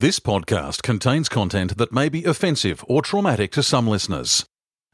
[0.00, 4.46] This podcast contains content that may be offensive or traumatic to some listeners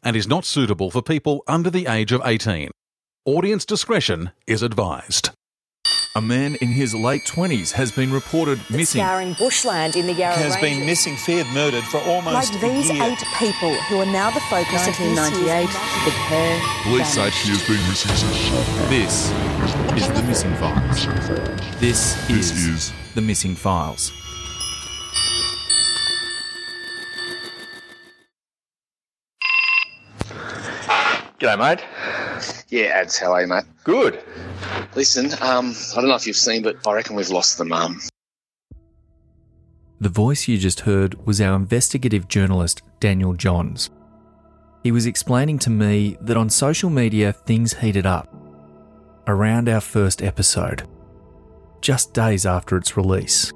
[0.03, 2.71] and is not suitable for people under the age of 18.
[3.27, 5.29] Audience discretion is advised.
[6.17, 9.03] A man in his late 20s has been reported missing.
[9.03, 12.95] Scouring bushland in the Yarra has been missing, feared murdered for almost Like these a
[12.95, 13.03] year.
[13.05, 15.69] eight people who are now the focus of this 1998,
[16.07, 17.43] the pair Police say vanished.
[17.45, 18.89] she has been missing since.
[18.89, 21.07] This is the missing files.
[21.79, 24.11] This, This is, is the missing files.
[31.45, 32.65] G'day, mate.
[32.71, 33.19] Yeah, ads.
[33.19, 33.65] How are you, mate?
[33.85, 34.25] Good.
[34.95, 38.01] Listen, um, I don't know if you've seen, but I reckon we've lost the mum.
[40.01, 43.91] The voice you just heard was our investigative journalist, Daniel Johns.
[44.83, 48.35] He was explaining to me that on social media things heated up
[49.27, 50.89] around our first episode,
[51.83, 53.53] just days after its release.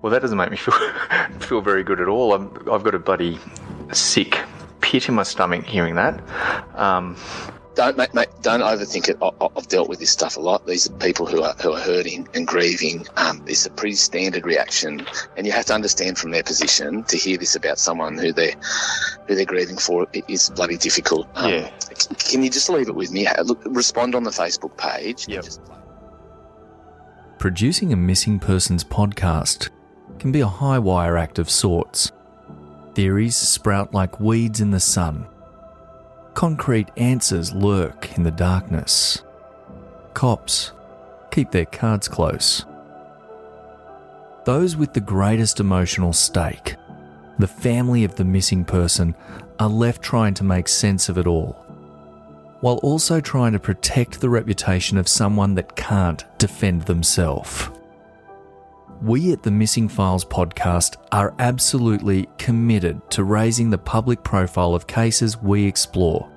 [0.00, 0.72] Well, that doesn't make me feel
[1.40, 2.32] feel very good at all.
[2.32, 3.38] I'm, I've got a bloody
[3.92, 4.38] sick
[4.90, 6.20] pit in my stomach hearing that.
[6.76, 7.16] Um,
[7.76, 9.16] Don't, mate, mate, don't overthink it.
[9.22, 10.66] I, I- I've dealt with this stuff a lot.
[10.66, 13.06] These are people who are who are hurting and grieving.
[13.16, 17.16] Um, it's a pretty standard reaction, and you have to understand from their position to
[17.16, 18.54] hear this about someone who they're
[19.28, 21.28] who they're grieving for it is bloody difficult.
[21.36, 21.70] Um, Yeah.
[21.96, 23.28] c- Can you just leave it with me?
[23.44, 25.28] Look, respond on the Facebook page.
[25.28, 25.44] Yep.
[25.44, 25.60] Just-
[27.38, 29.70] Producing a missing persons podcast
[30.18, 32.10] can be a high wire act of sorts.
[32.94, 35.26] Theories sprout like weeds in the sun.
[36.34, 39.22] Concrete answers lurk in the darkness.
[40.14, 40.72] Cops
[41.30, 42.64] keep their cards close.
[44.44, 46.76] Those with the greatest emotional stake,
[47.38, 49.14] the family of the missing person,
[49.58, 51.60] are left trying to make sense of it all
[52.60, 57.70] while also trying to protect the reputation of someone that can't defend themselves.
[59.02, 64.86] We at the Missing Files podcast are absolutely committed to raising the public profile of
[64.86, 66.30] cases we explore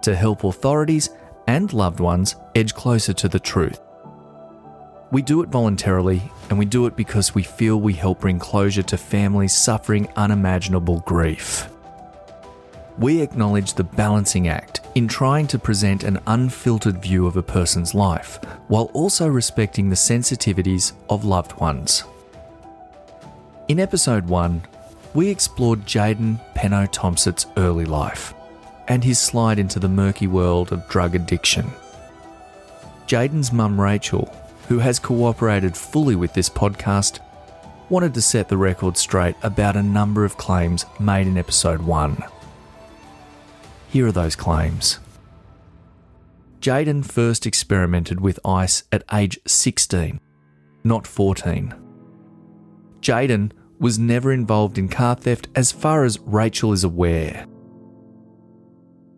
[0.00, 1.10] to help authorities
[1.46, 3.80] and loved ones edge closer to the truth.
[5.12, 8.82] We do it voluntarily and we do it because we feel we help bring closure
[8.84, 11.68] to families suffering unimaginable grief
[12.98, 17.94] we acknowledge the balancing act in trying to present an unfiltered view of a person's
[17.94, 22.04] life while also respecting the sensitivities of loved ones.
[23.68, 24.62] In episode 1,
[25.12, 28.32] we explored Jayden Penno Tompsett's early life
[28.88, 31.70] and his slide into the murky world of drug addiction.
[33.06, 34.34] Jayden's mum Rachel,
[34.68, 37.20] who has cooperated fully with this podcast,
[37.88, 42.22] wanted to set the record straight about a number of claims made in episode 1.
[43.96, 44.98] Here are those claims.
[46.60, 50.20] Jayden first experimented with ice at age 16,
[50.84, 51.74] not 14.
[53.00, 57.46] Jayden was never involved in car theft as far as Rachel is aware.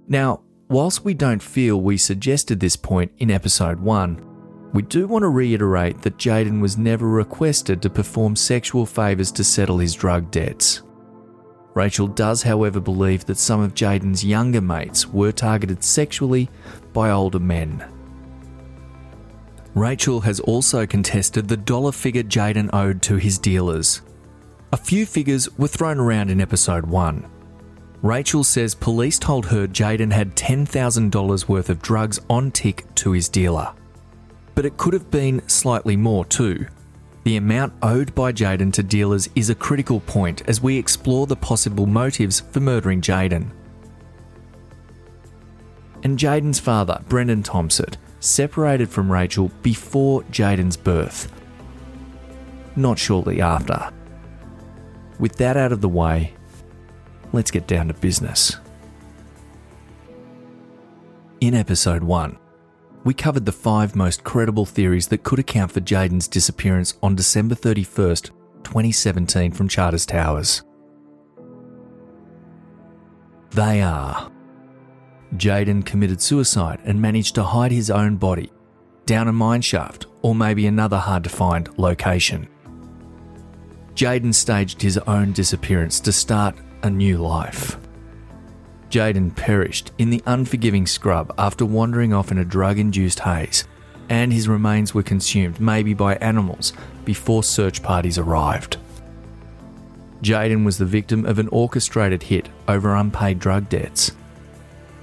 [0.06, 5.25] Now, whilst we don't feel we suggested this point in episode 1, we do want
[5.25, 10.31] to reiterate that Jayden was never requested to perform sexual favours to settle his drug
[10.31, 10.83] debts.
[11.78, 16.50] Rachel does, however, believe that some of Jayden's younger mates were targeted sexually
[16.93, 17.84] by older men.
[19.77, 24.03] Rachel has also contested the dollar figure Jayden owed to his dealers.
[24.72, 27.25] A few figures were thrown around in episode 1.
[28.03, 33.28] Rachel says police told her Jayden had $10,000 worth of drugs on tick to his
[33.28, 33.72] dealer.
[34.56, 36.67] But it could have been slightly more too.
[37.28, 41.37] The amount owed by Jayden to dealers is a critical point as we explore the
[41.37, 43.50] possible motives for murdering Jayden.
[46.03, 51.31] And Jayden's father, Brendan Tompsett, separated from Rachel before Jayden's birth,
[52.77, 53.93] not shortly after.
[55.19, 56.33] With that out of the way,
[57.34, 58.56] let's get down to business.
[61.43, 62.38] In episode 1,
[63.09, 67.55] we covered the five most credible theories that could account for Jayden's disappearance on December
[67.55, 68.27] 31st,
[68.65, 70.62] 2017 from Charters Towers.
[73.53, 74.31] They are
[75.37, 78.53] Jayden committed suicide and managed to hide his own body
[79.06, 82.47] down a mine shaft or maybe another hard to find location.
[83.94, 87.79] Jayden staged his own disappearance to start a new life.
[88.90, 93.67] Jayden perished in the unforgiving scrub after wandering off in a drug induced haze,
[94.08, 96.73] and his remains were consumed, maybe by animals,
[97.05, 98.79] before search parties arrived.
[100.23, 104.12] Jayden was the victim of an orchestrated hit over unpaid drug debts.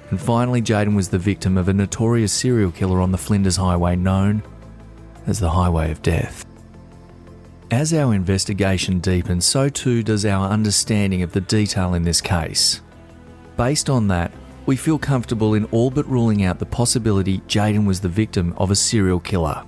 [0.10, 3.96] And finally, Jayden was the victim of a notorious serial killer on the Flinders Highway
[3.96, 4.44] known
[5.26, 6.46] as the Highway of Death.
[7.72, 12.82] As our investigation deepens, so too does our understanding of the detail in this case.
[13.58, 14.32] Based on that,
[14.66, 18.72] we feel comfortable in all but ruling out the possibility Jayden was the victim of
[18.72, 19.64] a serial killer.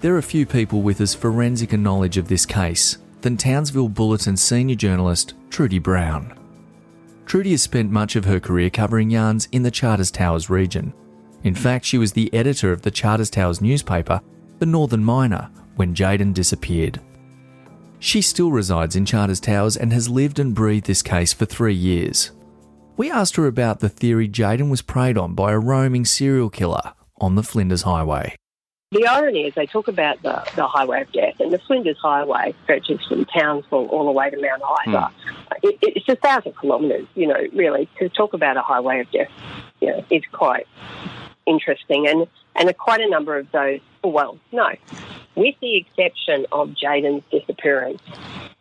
[0.00, 4.36] There are few people with as forensic a knowledge of this case than Townsville Bulletin
[4.36, 6.32] senior journalist Trudy Brown.
[7.26, 10.94] Trudy has spent much of her career covering yarns in the Charters Towers region.
[11.42, 14.20] In fact, she was the editor of the Charters Towers newspaper,
[14.60, 17.00] The Northern Miner, when Jayden disappeared.
[17.98, 21.74] She still resides in Charters Towers and has lived and breathed this case for three
[21.74, 22.30] years.
[22.98, 26.94] We asked her about the theory Jayden was preyed on by a roaming serial killer
[27.20, 28.34] on the Flinders Highway.
[28.90, 32.56] The irony is they talk about the, the highway of death, and the Flinders Highway
[32.64, 35.00] stretches from Townsville all the way to Mount Isa.
[35.00, 35.54] Hmm.
[35.62, 37.88] It, it's a thousand kilometres, you know, really.
[38.00, 39.30] To talk about a highway of death,
[39.80, 40.66] you know, is quite
[41.46, 42.08] interesting.
[42.08, 44.70] And, and quite a number of those, well, no,
[45.36, 48.02] with the exception of Jayden's disappearance,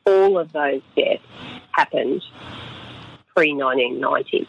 [0.06, 1.24] all of those deaths
[1.72, 2.22] happened
[3.38, 4.48] pre 1990.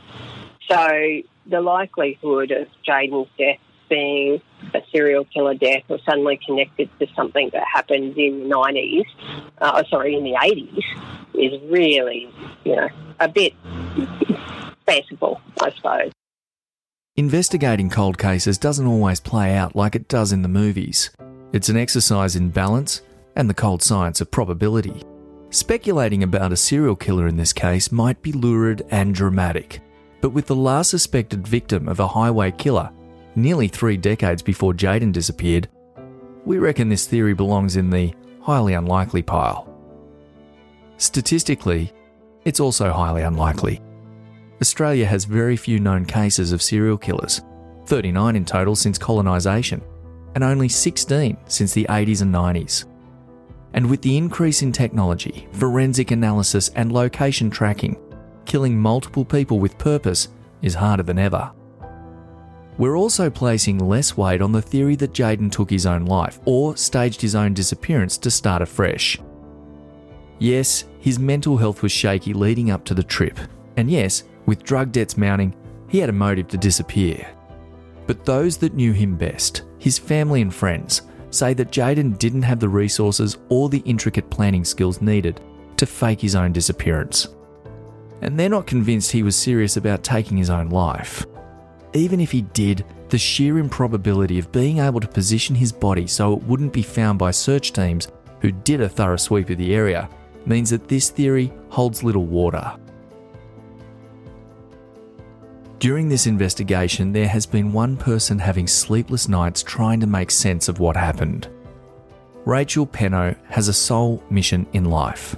[0.71, 3.59] So the likelihood of Jayden's death
[3.91, 4.41] being
[4.75, 9.05] a serial killer death or suddenly connected to something that happened in the 90s,
[9.61, 10.83] uh, sorry, in the 80s,
[11.35, 12.33] is really,
[12.65, 12.89] you know,
[13.21, 13.53] a bit
[14.87, 16.13] fanciful, I suppose.
[17.17, 21.11] Investigating cold cases doesn't always play out like it does in the movies.
[21.53, 23.03] It's an exercise in balance
[23.37, 25.03] and the cold science of probability.
[25.51, 29.81] Speculating about a serial killer in this case might be lurid and dramatic,
[30.21, 32.91] but with the last suspected victim of a highway killer
[33.35, 35.69] nearly three decades before Jayden disappeared,
[36.45, 38.13] we reckon this theory belongs in the
[38.43, 39.67] highly unlikely pile.
[40.99, 41.93] Statistically,
[42.45, 43.81] it's also highly unlikely.
[44.61, 47.41] Australia has very few known cases of serial killers,
[47.87, 49.81] 39 in total since colonisation,
[50.35, 52.85] and only 16 since the 80s and 90s.
[53.75, 57.99] And with the increase in technology, forensic analysis, and location tracking,
[58.45, 60.29] killing multiple people with purpose
[60.63, 61.53] is harder than ever.
[62.79, 66.77] We're also placing less weight on the theory that Jayden took his own life or
[66.77, 69.19] staged his own disappearance to start afresh.
[70.39, 73.39] Yes, his mental health was shaky leading up to the trip,
[73.77, 75.55] and yes, with drug debts mounting,
[75.89, 77.29] he had a motive to disappear.
[78.07, 82.61] But those that knew him best, his family and friends, say that Jayden didn't have
[82.61, 85.41] the resources or the intricate planning skills needed
[85.77, 87.29] to fake his own disappearance.
[88.21, 91.25] And they're not convinced he was serious about taking his own life.
[91.95, 96.35] Even if he did, the sheer improbability of being able to position his body so
[96.35, 98.09] it wouldn't be found by search teams
[98.41, 100.09] who did a thorough sweep of the area
[100.47, 102.77] means that this theory holds little water.
[105.79, 110.69] During this investigation, there has been one person having sleepless nights trying to make sense
[110.69, 111.49] of what happened.
[112.45, 115.37] Rachel Penno has a sole mission in life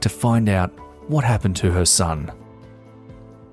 [0.00, 0.70] to find out
[1.08, 2.32] what happened to her son.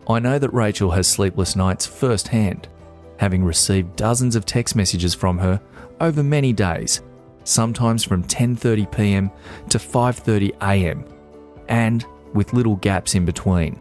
[0.08, 2.70] I know that Rachel has sleepless nights firsthand,
[3.18, 5.60] having received dozens of text messages from her
[6.00, 7.02] over many days,
[7.44, 9.32] sometimes from 10:30 p.m.
[9.68, 11.04] to 5:30 a.m.,
[11.68, 13.81] and with little gaps in between.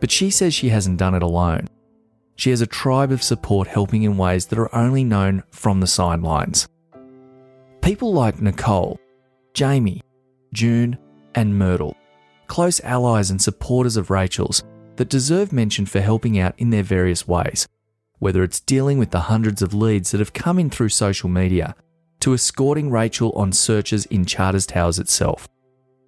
[0.00, 1.68] But she says she hasn't done it alone.
[2.36, 5.86] She has a tribe of support helping in ways that are only known from the
[5.86, 6.66] sidelines.
[7.82, 8.98] People like Nicole,
[9.52, 10.02] Jamie,
[10.54, 10.98] June,
[11.34, 11.96] and Myrtle,
[12.46, 14.64] close allies and supporters of Rachel's,
[14.96, 17.66] that deserve mention for helping out in their various ways,
[18.18, 21.74] whether it's dealing with the hundreds of leads that have come in through social media,
[22.20, 25.48] to escorting Rachel on searches in Charters Towers itself.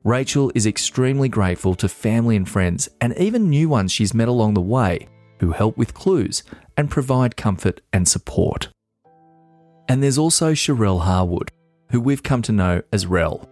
[0.04, 4.54] Rachel is extremely grateful to family and friends, and even new ones she's met along
[4.54, 5.06] the way,
[5.38, 6.42] who help with clues
[6.76, 8.68] and provide comfort and support.
[9.88, 11.52] And there's also Sharelle Harwood,
[11.90, 13.48] who we've come to know as Rel.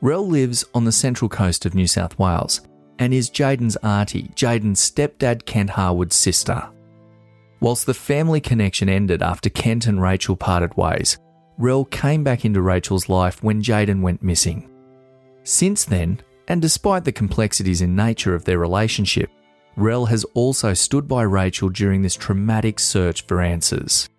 [0.00, 2.60] Rel lives on the central coast of New South Wales
[2.98, 6.68] and is Jayden's auntie, Jayden's stepdad Kent Harwood's sister.
[7.60, 11.18] Whilst the family connection ended after Kent and Rachel parted ways,
[11.56, 14.68] Rel came back into Rachel's life when Jayden went missing.
[15.48, 19.30] Since then, and despite the complexities in nature of their relationship,
[19.76, 24.10] Rel has also stood by Rachel during this traumatic search for answers.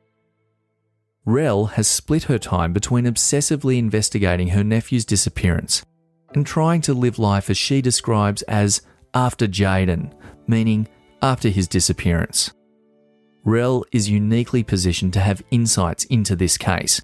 [1.25, 5.86] Rel has split her time between obsessively investigating her nephew's disappearance
[6.33, 8.81] and trying to live life as she describes as
[9.13, 10.12] after Jayden,
[10.48, 10.88] meaning
[11.21, 12.51] after his disappearance.
[13.43, 17.03] Rel is uniquely positioned to have insights into this case.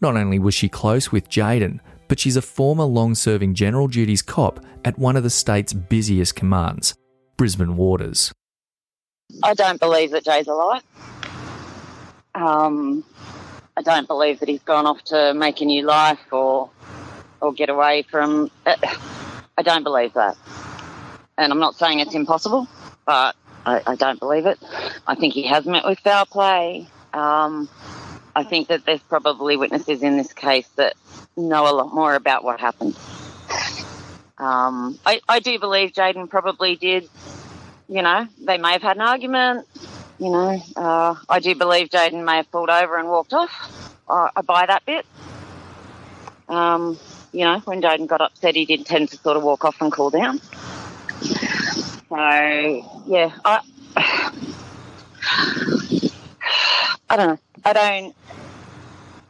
[0.00, 4.22] Not only was she close with Jayden, but she's a former long serving general duties
[4.22, 6.94] cop at one of the state's busiest commands,
[7.36, 8.32] Brisbane Waters.
[9.42, 10.82] I don't believe that Jay's alive.
[12.34, 13.04] Um,
[13.76, 16.70] I don't believe that he's gone off to make a new life or
[17.40, 18.50] or get away from.
[18.66, 18.76] Uh,
[19.56, 20.36] I don't believe that,
[21.38, 22.68] and I'm not saying it's impossible,
[23.06, 24.58] but I, I don't believe it.
[25.06, 26.88] I think he has met with foul play.
[27.12, 27.68] Um,
[28.34, 30.94] I think that there's probably witnesses in this case that
[31.36, 32.96] know a lot more about what happened.
[34.38, 37.08] Um, I, I do believe Jayden probably did,
[37.88, 39.68] you know, they may have had an argument.
[40.18, 43.50] You know, uh, I do believe Jayden may have pulled over and walked off.
[44.08, 45.06] I, I buy that bit.
[46.48, 46.98] Um,
[47.32, 49.92] you know, when Jayden got upset, he did tend to sort of walk off and
[49.92, 50.40] cool down.
[52.08, 52.16] So,
[53.06, 53.60] yeah, I,
[57.08, 57.38] I don't know.
[57.64, 58.14] I don't.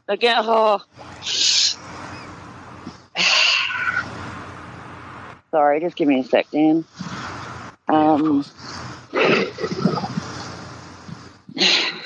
[0.09, 0.83] Again, oh.
[5.51, 6.85] Sorry, just give me a sec, Dan.
[7.89, 8.45] Um,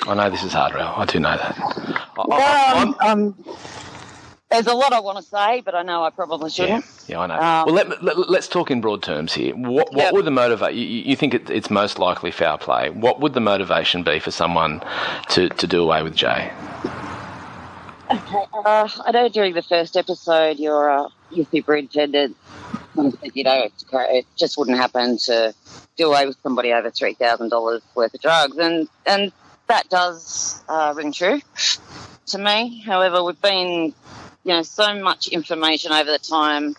[0.09, 0.99] I know this is hard, Ralph.
[0.99, 1.57] I do know that.
[1.57, 3.35] I, I, well, um, um,
[4.51, 6.85] there's a lot I want to say, but I know I probably shouldn't.
[7.07, 7.35] Yeah, I know.
[7.35, 9.55] Um, well, let, let, us talk in broad terms here.
[9.55, 10.13] What, what Yep.
[10.13, 10.75] would the motivate?
[10.75, 12.89] You, you think it, it's most likely foul play.
[12.89, 14.81] What would the motivation be for someone
[15.29, 16.51] to, to do away with Jay?
[18.09, 22.35] Uh, I know during the first episode, your uh, your superintendent
[22.95, 25.53] sort of said, you know, it just wouldn't happen to
[25.95, 29.31] do away with somebody over three thousand dollars worth of drugs, and and
[29.67, 31.39] that does uh, ring true
[32.27, 32.79] to me.
[32.81, 33.93] However, we've been,
[34.49, 36.75] you know, so much information over the time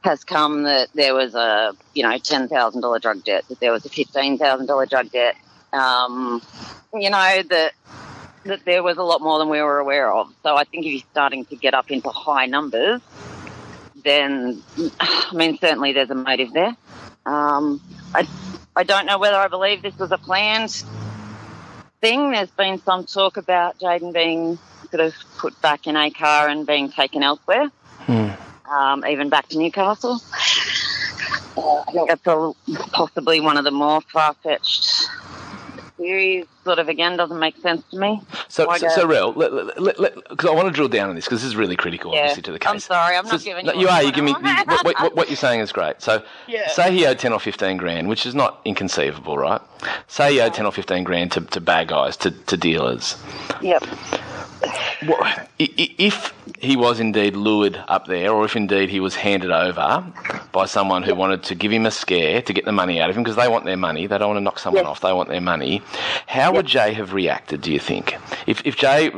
[0.00, 3.70] has come that there was a you know ten thousand dollar drug debt, that there
[3.70, 5.36] was a fifteen thousand dollar drug debt.
[5.74, 6.40] Um,
[6.94, 7.72] you know that
[8.44, 10.32] that there was a lot more than we were aware of.
[10.42, 13.02] So I think if you're starting to get up into high numbers,
[14.02, 14.62] then
[15.00, 16.74] I mean certainly there's a motive there.
[17.26, 17.78] Um,
[18.14, 18.26] I
[18.74, 20.82] I don't know whether I believe this was a planned
[22.00, 22.30] thing.
[22.30, 24.58] There's been some talk about Jayden being
[24.90, 27.70] sort of put back in a car and being taken elsewhere,
[28.08, 30.20] um, even back to Newcastle.
[31.56, 32.52] Uh, I think that's a,
[32.92, 35.08] possibly one of the more far fetched
[35.96, 36.46] theories.
[36.64, 38.20] Sort of again doesn't make sense to me.
[38.48, 41.48] So, Why so, so Rel, because I want to drill down on this because this
[41.48, 42.20] is really critical, Yeah.
[42.20, 42.70] obviously, to the case.
[42.70, 44.02] I'm sorry, I'm not giving no, you you are.
[44.02, 46.00] you give me what, what, what you're saying is great.
[46.02, 46.68] So, Yeah.
[46.68, 49.60] say he owed ten or fifteen grand, which is not inconceivable, right?
[50.06, 53.16] Say he owed ten or fifteen grand to, to bad guys, to, to dealers.
[53.62, 53.82] Yep.
[54.62, 60.04] I- if he was indeed lured up there, or if indeed he was handed over
[60.52, 63.16] by someone who wanted to give him a scare to get the money out of
[63.16, 65.28] him, because they want their money, they don't want to knock someone off, they want
[65.28, 65.82] their money.
[66.26, 67.60] How would Jay have reacted?
[67.60, 68.16] Do you think?
[68.46, 69.10] If if Jay,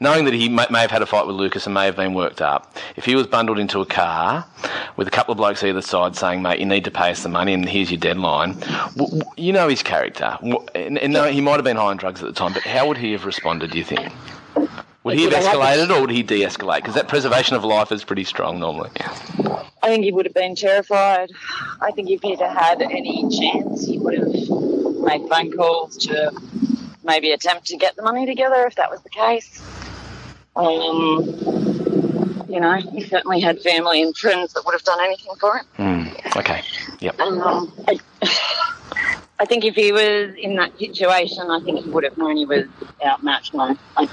[0.00, 2.14] knowing that he may, may have had a fight with Lucas and may have been
[2.14, 4.44] worked up, if he was bundled into a car
[4.96, 7.28] with a couple of blokes either side saying, "Mate, you need to pay us the
[7.28, 8.52] money, and here's your deadline,"
[8.96, 10.36] w- w- you know his character,
[10.74, 12.86] and, and no, he might have been high on drugs at the time, but how
[12.88, 13.70] would he have responded?
[13.70, 14.12] Do you think?
[15.02, 16.76] Would he have escalated or would he de escalate?
[16.76, 18.90] Because that preservation of life is pretty strong normally.
[19.82, 21.30] I think he would have been terrified.
[21.80, 26.32] I think if he'd had any chance, he would have made phone calls to
[27.02, 29.62] maybe attempt to get the money together if that was the case.
[30.54, 31.24] Um,
[32.50, 35.64] you know, he certainly had family and friends that would have done anything for him.
[35.76, 36.38] Hmm.
[36.38, 36.62] Okay.
[37.00, 37.18] Yep.
[37.20, 37.98] Um, I,
[39.38, 42.44] I think if he was in that situation, I think he would have known he
[42.44, 42.66] was
[43.02, 43.54] outmatched.
[43.54, 44.08] No, I,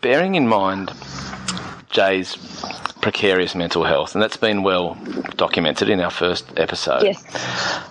[0.00, 0.92] bearing in mind
[1.90, 2.36] Jay's
[3.00, 4.96] precarious mental health, and that's been well
[5.36, 7.02] documented in our first episode.
[7.02, 7.22] Yes.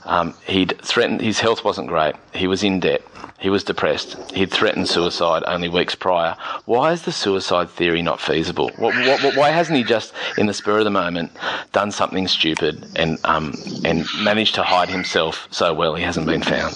[0.05, 2.15] Um, he'd threatened his health wasn't great.
[2.33, 3.01] He was in debt.
[3.39, 4.17] He was depressed.
[4.31, 6.35] He'd threatened suicide only weeks prior.
[6.65, 8.69] Why is the suicide theory not feasible?
[8.77, 11.31] What, what, why hasn't he just, in the spur of the moment,
[11.71, 13.53] done something stupid and um,
[13.85, 16.75] and managed to hide himself so well he hasn't been found?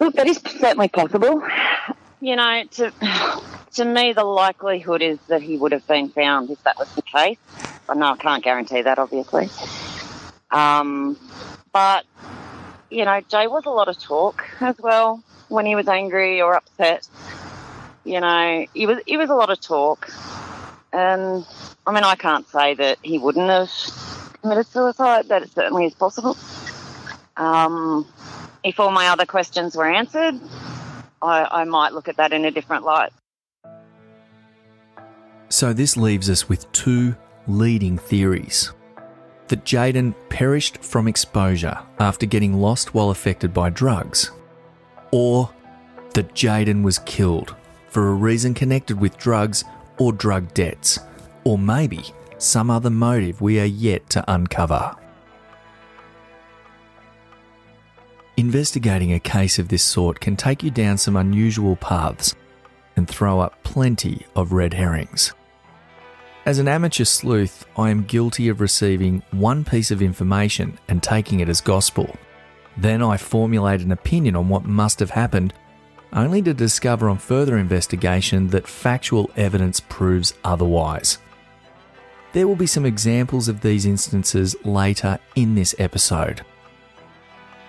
[0.00, 1.42] Look, that is certainly possible.
[2.22, 2.92] You know, to
[3.74, 7.02] to me, the likelihood is that he would have been found if that was the
[7.02, 7.36] case.
[7.88, 9.50] I know I can't guarantee that, obviously.
[10.52, 11.18] Um,
[11.72, 12.04] but
[12.90, 16.54] you know, Jay was a lot of talk as well when he was angry or
[16.54, 17.08] upset.
[18.04, 20.08] You know, he was he was a lot of talk,
[20.92, 21.44] and
[21.84, 23.70] I mean, I can't say that he wouldn't have
[24.42, 25.26] committed suicide.
[25.26, 26.36] That it certainly is possible.
[27.36, 28.06] Um,
[28.62, 30.38] if all my other questions were answered,
[31.22, 33.12] I, I might look at that in a different light.
[35.48, 37.14] So this leaves us with two
[37.46, 38.72] leading theories
[39.48, 44.30] that Jayden perished from exposure after getting lost while affected by drugs,
[45.10, 45.50] or
[46.14, 47.54] that Jayden was killed
[47.88, 49.64] for a reason connected with drugs
[49.98, 50.98] or drug debts,
[51.44, 52.02] or maybe
[52.38, 54.96] some other motive we are yet to uncover.
[58.36, 62.34] Investigating a case of this sort can take you down some unusual paths
[62.96, 65.32] and throw up plenty of red herrings.
[66.46, 71.40] As an amateur sleuth, I am guilty of receiving one piece of information and taking
[71.40, 72.16] it as gospel.
[72.76, 75.52] Then I formulate an opinion on what must have happened,
[76.12, 81.18] only to discover on further investigation that factual evidence proves otherwise.
[82.32, 86.44] There will be some examples of these instances later in this episode.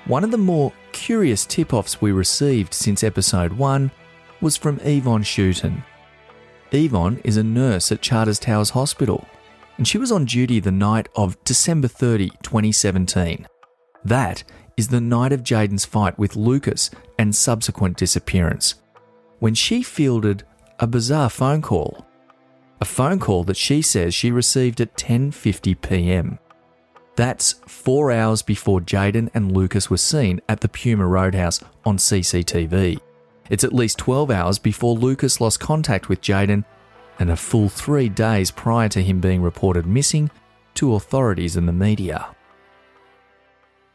[0.06, 3.90] One of the more curious tip offs we received since episode 1
[4.42, 5.86] was from Yvonne Schouten.
[6.74, 9.26] Yvonne is a nurse at Charters Towers Hospital,
[9.78, 13.48] and she was on duty the night of December 30, 2017.
[14.04, 14.44] That
[14.76, 18.76] is the night of Jayden's fight with Lucas and subsequent disappearance,
[19.40, 20.44] when she fielded
[20.80, 22.06] a bizarre phone call.
[22.82, 26.40] A phone call that she says she received at 10:50 p.m.
[27.16, 33.00] That's 4 hours before Jayden and Lucas were seen at the Puma Roadhouse on CCTV.
[33.50, 36.66] It's at least 12 hours before Lucas lost contact with Jayden
[37.20, 40.32] and a full 3 days prior to him being reported missing
[40.76, 42.36] to authorities and the media.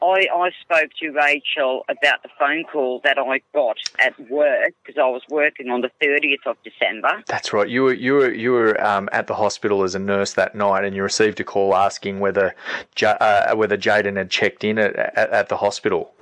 [0.00, 4.99] I, I spoke to Rachel about the phone call that I got at work because
[4.99, 7.23] I was working on the 30th of December.
[7.26, 7.69] That's right.
[7.69, 10.85] You were you were you were um, at the hospital as a nurse that night,
[10.85, 12.55] and you received a call asking whether
[13.02, 16.12] uh, whether Jayden had checked in at, at, at the hospital.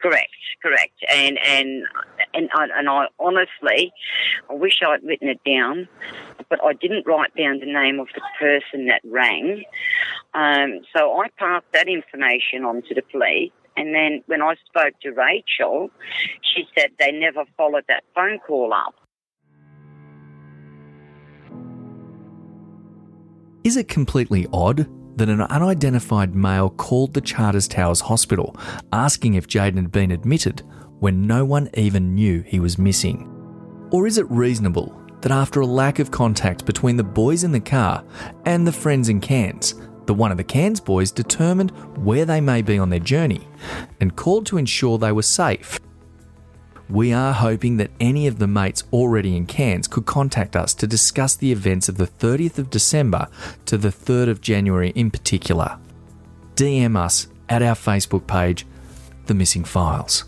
[0.00, 0.30] Correct,
[0.62, 1.04] correct.
[1.10, 1.84] And and
[2.34, 3.92] and I, and I honestly,
[4.50, 5.88] I wish I'd written it down,
[6.50, 9.64] but I didn't write down the name of the person that rang.
[10.34, 13.52] Um, so I passed that information on to the police.
[13.76, 15.90] And then when I spoke to Rachel,
[16.42, 18.94] she said they never followed that phone call up.
[23.64, 24.86] Is it completely odd
[25.16, 28.56] that an unidentified male called the Charters Towers Hospital
[28.92, 30.62] asking if Jayden had been admitted
[31.04, 33.28] when no one even knew he was missing?
[33.90, 37.60] Or is it reasonable that after a lack of contact between the boys in the
[37.60, 38.02] car
[38.46, 39.74] and the friends in Cairns,
[40.06, 43.46] that one of the Cairns boys determined where they may be on their journey
[44.00, 45.78] and called to ensure they were safe?
[46.88, 50.86] We are hoping that any of the mates already in Cairns could contact us to
[50.86, 53.28] discuss the events of the 30th of December
[53.66, 55.78] to the 3rd of January in particular.
[56.54, 58.66] DM us at our Facebook page,
[59.26, 60.24] The Missing Files.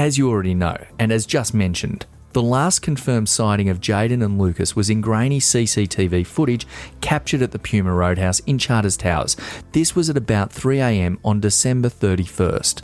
[0.00, 4.38] As you already know, and as just mentioned, the last confirmed sighting of Jayden and
[4.38, 6.66] Lucas was in grainy CCTV footage
[7.02, 9.36] captured at the Puma Roadhouse in Charters Towers.
[9.72, 12.80] This was at about 3am on December 31st.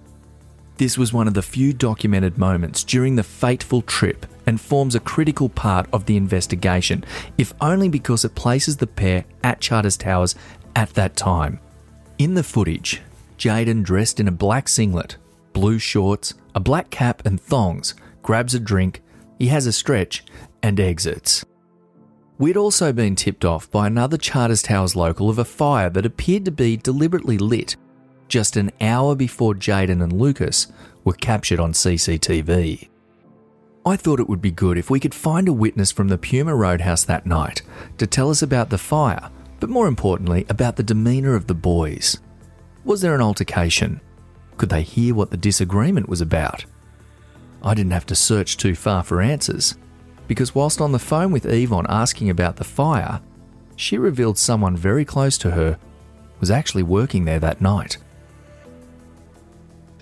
[0.76, 5.00] This was one of the few documented moments during the fateful trip and forms a
[5.00, 7.02] critical part of the investigation,
[7.38, 10.35] if only because it places the pair at Charters Towers
[10.74, 11.61] at that time.
[12.18, 13.00] In the footage,
[13.38, 15.16] Jayden, dressed in a black singlet,
[15.57, 19.03] blue shorts, a black cap, and thongs, grabs a drink,
[19.38, 20.23] he has a stretch,
[20.62, 21.47] and exits.
[22.37, 26.45] We'd also been tipped off by another Charters Towers local of a fire that appeared
[26.45, 27.75] to be deliberately lit
[28.29, 30.66] just an hour before Jayden and Lucas
[31.05, 32.90] were captured on CCTV.
[33.87, 36.55] I thought it would be good if we could find a witness from the Puma
[36.55, 37.62] Roadhouse that night
[37.97, 42.19] to tell us about the fire, but more importantly, about the demeanour of the boys.
[42.85, 44.03] Was there an altercation?
[44.57, 46.64] Could they hear what the disagreement was about?
[47.62, 49.77] I didn't have to search too far for answers,
[50.29, 53.21] because whilst on the phone with Yvonne asking about the fire,
[53.77, 55.79] she revealed someone very close to her
[56.40, 57.99] was actually working there that night.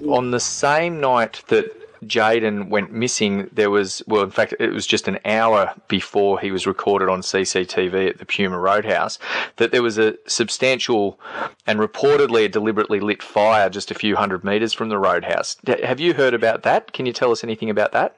[0.07, 4.87] On the same night that Jayden went missing, there was, well, in fact, it was
[4.87, 9.19] just an hour before he was recorded on CCTV at the Puma Roadhouse,
[9.57, 11.19] that there was a substantial
[11.67, 15.57] and reportedly a deliberately lit fire just a few hundred metres from the roadhouse.
[15.83, 16.93] Have you heard about that?
[16.93, 18.17] Can you tell us anything about that?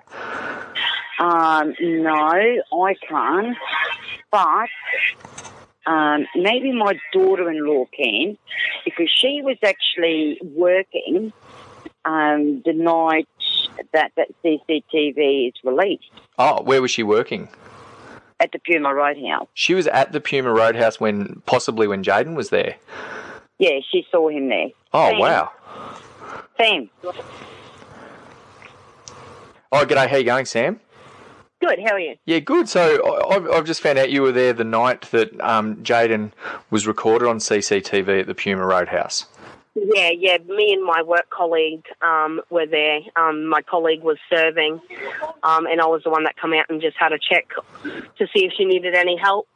[1.18, 3.56] Um, no, I can't.
[4.30, 4.68] But
[5.86, 8.36] um, maybe my daughter-in-law can,
[8.84, 11.32] because she was actually working
[12.04, 13.28] um, the night
[13.92, 16.04] that that CCTV is released
[16.38, 17.48] Oh, where was she working?
[18.38, 19.48] at the Puma Roadhouse.
[19.54, 22.76] She was at the Puma Roadhouse when, possibly when Jayden was there.
[23.58, 24.68] Yeah, she saw him there.
[24.92, 25.18] Oh, Sam.
[25.18, 25.50] wow.
[26.58, 26.90] Sam.
[29.72, 30.08] Oh, g'day.
[30.08, 30.80] How you going, Sam?
[31.60, 31.78] Good.
[31.84, 32.16] How are you?
[32.26, 32.68] Yeah, good.
[32.68, 36.32] So I- I've, I've just found out you were there the night that um, Jayden
[36.70, 39.24] was recorded on CCTV at the Puma Roadhouse.
[39.78, 40.38] Yeah, yeah.
[40.38, 43.00] Me and my work colleague um, were there.
[43.14, 44.80] Um, my colleague was serving,
[45.42, 47.48] um, and I was the one that come out and just had a check
[47.82, 49.48] to see if she needed any help.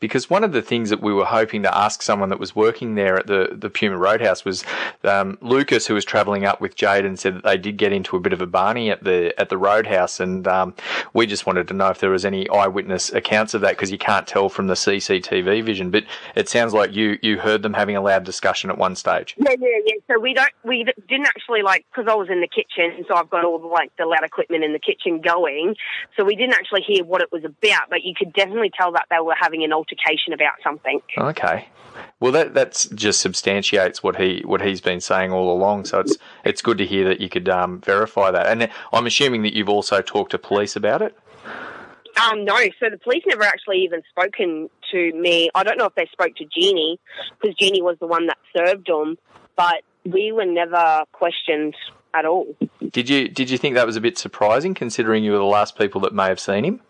[0.00, 2.94] Because one of the things that we were hoping to ask someone that was working
[2.94, 4.64] there at the, the Puma Roadhouse was
[5.04, 8.20] um, Lucas, who was travelling up with Jayden, said that they did get into a
[8.20, 10.74] bit of a barney at the at the Roadhouse, and um,
[11.12, 13.98] we just wanted to know if there was any eyewitness accounts of that because you
[13.98, 15.90] can't tell from the CCTV vision.
[15.90, 19.34] But it sounds like you you heard them having a loud discussion at one stage.
[19.36, 19.94] Yeah, yeah, yeah.
[20.10, 23.28] So we don't, we didn't actually like because I was in the kitchen, so I've
[23.28, 25.76] got all the like the loud equipment in the kitchen going.
[26.16, 29.06] So we didn't actually hear what it was about, but you could definitely tell that
[29.10, 29.89] they were having an altercation
[30.32, 31.00] about something.
[31.18, 31.68] Okay.
[32.20, 35.86] Well, that that's just substantiates what he what he's been saying all along.
[35.86, 38.46] So it's it's good to hear that you could um, verify that.
[38.46, 41.16] And I'm assuming that you've also talked to police about it.
[42.20, 45.48] Um, no, so the police never actually even spoken to me.
[45.54, 46.98] I don't know if they spoke to Jeannie
[47.40, 49.16] because Jeannie was the one that served them,
[49.56, 51.74] but we were never questioned
[52.12, 52.54] at all.
[52.90, 55.78] Did you did you think that was a bit surprising, considering you were the last
[55.78, 56.80] people that may have seen him?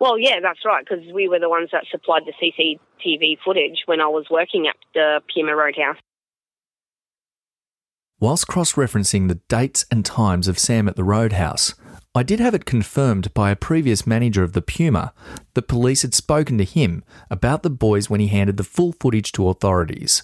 [0.00, 4.00] Well, yeah, that's right, because we were the ones that supplied the CCTV footage when
[4.00, 5.96] I was working at the Puma Roadhouse.
[8.20, 11.74] Whilst cross referencing the dates and times of Sam at the Roadhouse,
[12.14, 15.12] I did have it confirmed by a previous manager of the Puma
[15.54, 19.30] that police had spoken to him about the boys when he handed the full footage
[19.32, 20.22] to authorities.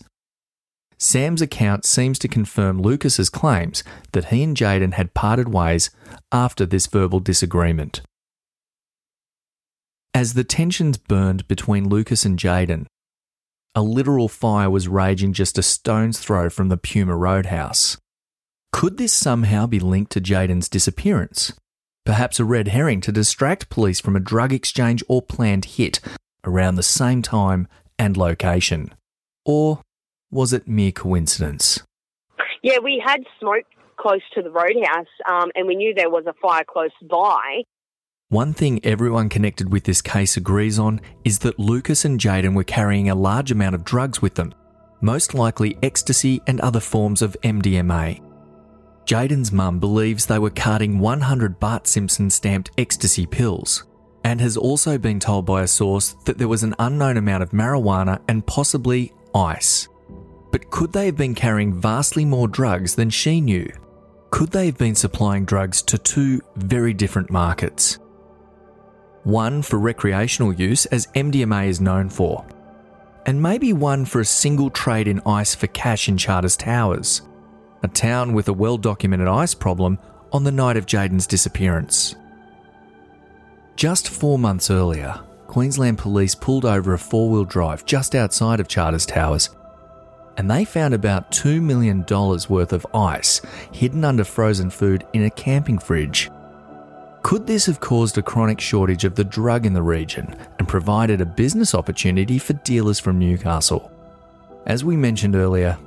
[0.99, 5.91] Sam's account seems to confirm Lucas's claims that he and Jayden had parted ways
[6.33, 8.01] after this verbal disagreement.
[10.17, 12.87] As the tensions burned between Lucas and Jayden,
[13.75, 17.97] a literal fire was raging just a stone's throw from the Puma Roadhouse.
[18.71, 21.53] Could this somehow be linked to Jayden's disappearance?
[22.07, 26.01] Perhaps a red herring to distract police from a drug exchange or planned hit
[26.45, 27.67] around the same time
[27.99, 28.95] and location?
[29.45, 29.81] Or
[30.31, 31.83] was it mere coincidence?
[32.63, 33.65] Yeah, we had smoke
[33.97, 37.63] close to the roadhouse, um, and we knew there was a fire close by.
[38.35, 42.65] One thing everyone connected with this case agrees on is that Lucas and Jayden were
[42.65, 44.53] carrying a large amount of drugs with them,
[45.01, 48.21] most likely ecstasy and other forms of MDMA.
[49.07, 53.85] Jayden's mum believes they were carting 100 Bart Simpson stamped ecstasy pills,
[54.25, 57.51] and has also been told by a source that there was an unknown amount of
[57.51, 59.87] marijuana and possibly ice.
[60.51, 63.71] But could they have been carrying vastly more drugs than she knew?
[64.31, 68.01] Could they have been supplying drugs to two very different markets?
[69.25, 72.45] One for recreational use, as MDMA is known for,
[73.27, 77.23] and maybe one for a single trade in ice for cash in Charters Towers,
[77.83, 79.99] a town with a well documented ice problem
[80.33, 82.15] on the night of Jayden's disappearance.
[83.77, 88.69] Just four months earlier, Queensland Police pulled over a four wheel drive just outside of
[88.69, 89.51] Charters Towers
[90.37, 92.05] and they found about $2 million
[92.49, 93.41] worth of ice
[93.73, 96.31] hidden under frozen food in a camping fridge.
[97.25, 101.23] Could this have caused a chronic shortage of the drug in the region and provided
[101.23, 103.91] a business opportunity for dealers from Newcastle?
[104.67, 105.79] As we mentioned earlier,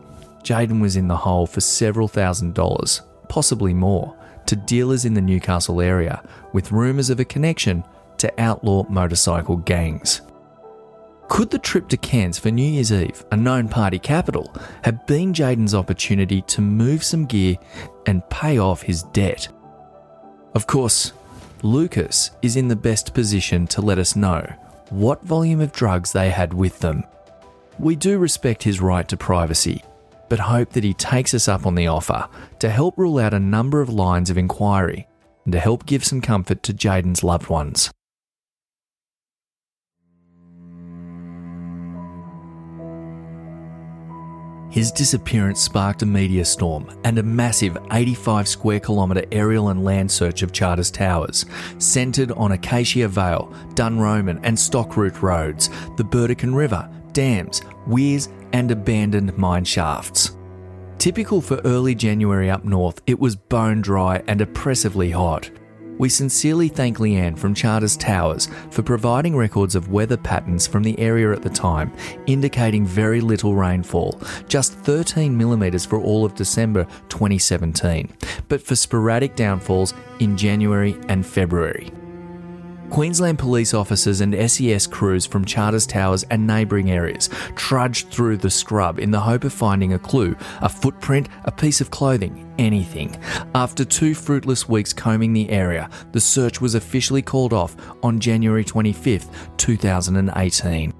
[0.41, 5.21] Jayden was in the hole for several thousand dollars, possibly more, to dealers in the
[5.21, 6.23] Newcastle area,
[6.53, 7.83] with rumours of a connection
[8.17, 10.21] to outlaw motorcycle gangs.
[11.27, 15.33] Could the trip to Cairns for New Year's Eve, a known party capital, have been
[15.33, 17.57] Jayden's opportunity to move some gear
[18.07, 19.49] and pay off his debt?
[20.55, 21.13] Of course,
[21.63, 24.41] Lucas is in the best position to let us know
[24.89, 27.03] what volume of drugs they had with them.
[27.79, 29.83] We do respect his right to privacy,
[30.29, 32.27] but hope that he takes us up on the offer
[32.59, 35.07] to help rule out a number of lines of inquiry
[35.45, 37.91] and to help give some comfort to Jayden's loved ones.
[44.69, 50.11] His disappearance sparked a media storm and a massive 85 square kilometre aerial and land
[50.11, 51.45] search of Charters Towers,
[51.77, 59.37] centred on Acacia Vale, Dunroman and Stockroot roads, the Burdekin River, dams, weirs, and abandoned
[59.37, 60.37] mine shafts.
[60.97, 65.49] Typical for early January up north, it was bone dry and oppressively hot.
[65.97, 70.97] We sincerely thank Leanne from Charters Towers for providing records of weather patterns from the
[70.99, 71.91] area at the time,
[72.27, 78.11] indicating very little rainfall, just 13 millimetres for all of December 2017,
[78.47, 81.91] but for sporadic downfalls in January and February.
[82.89, 88.49] Queensland police officers and SES crews from Charters Towers and neighbouring areas trudged through the
[88.49, 93.15] scrub in the hope of finding a clue, a footprint, a piece of clothing, anything.
[93.53, 98.63] After two fruitless weeks combing the area, the search was officially called off on January
[98.63, 100.93] 25, 2018.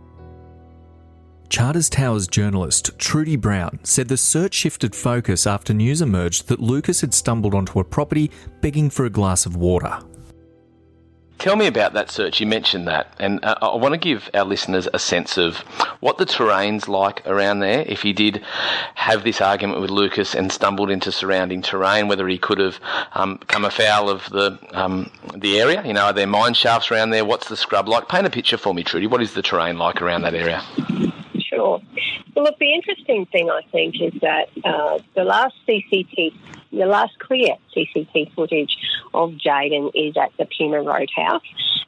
[1.49, 6.99] Charters Towers journalist Trudy Brown said the search shifted focus after news emerged that Lucas
[6.99, 9.97] had stumbled onto a property begging for a glass of water.
[11.39, 12.39] Tell me about that search.
[12.39, 15.57] You mentioned that, and uh, I want to give our listeners a sense of
[15.99, 17.81] what the terrain's like around there.
[17.87, 18.43] If he did
[18.95, 22.79] have this argument with Lucas and stumbled into surrounding terrain, whether he could have
[23.13, 25.85] um, come afoul of the um, the area.
[25.85, 27.23] You know, are there mine shafts around there?
[27.23, 28.09] What's the scrub like?
[28.09, 29.05] Paint a picture for me, Trudy.
[29.05, 30.63] What is the terrain like around that area?
[31.57, 31.81] Sure.
[32.35, 36.33] Well, look, the interesting thing I think is that uh, the last CCT,
[36.71, 38.77] the last clear CCT footage
[39.11, 41.41] of Jayden is at the Puma Roadhouse.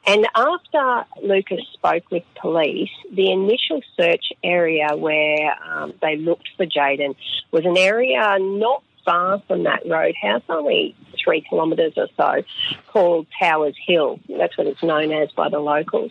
[0.06, 6.66] And after Lucas spoke with police, the initial search area where um, they looked for
[6.66, 7.14] Jayden
[7.52, 12.42] was an area not far from that roadhouse, only three kilometres or so,
[12.88, 14.18] called Towers Hill.
[14.28, 16.10] That's what it's known as by the locals.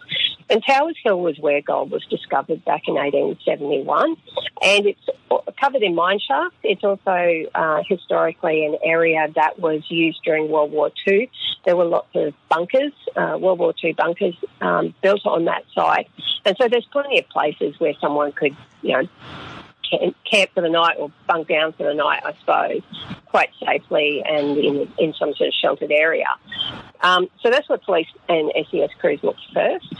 [0.49, 4.15] And Towers Hill was where gold was discovered back in 1871,
[4.63, 5.05] and it's
[5.59, 6.57] covered in mine shafts.
[6.63, 11.29] It's also uh, historically an area that was used during World War II.
[11.65, 16.09] There were lots of bunkers, uh, World War II bunkers, um, built on that site,
[16.45, 19.07] and so there's plenty of places where someone could, you know,
[19.89, 22.81] camp for the night or bunk down for the night, I suppose,
[23.25, 26.27] quite safely and in, in some sort of sheltered area.
[27.01, 29.93] Um, so that's what police and SES crews looked first.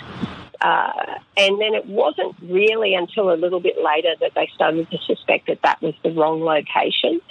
[0.61, 4.97] Uh, and then it wasn't really until a little bit later that they started to
[5.05, 7.21] suspect that that was the wrong location.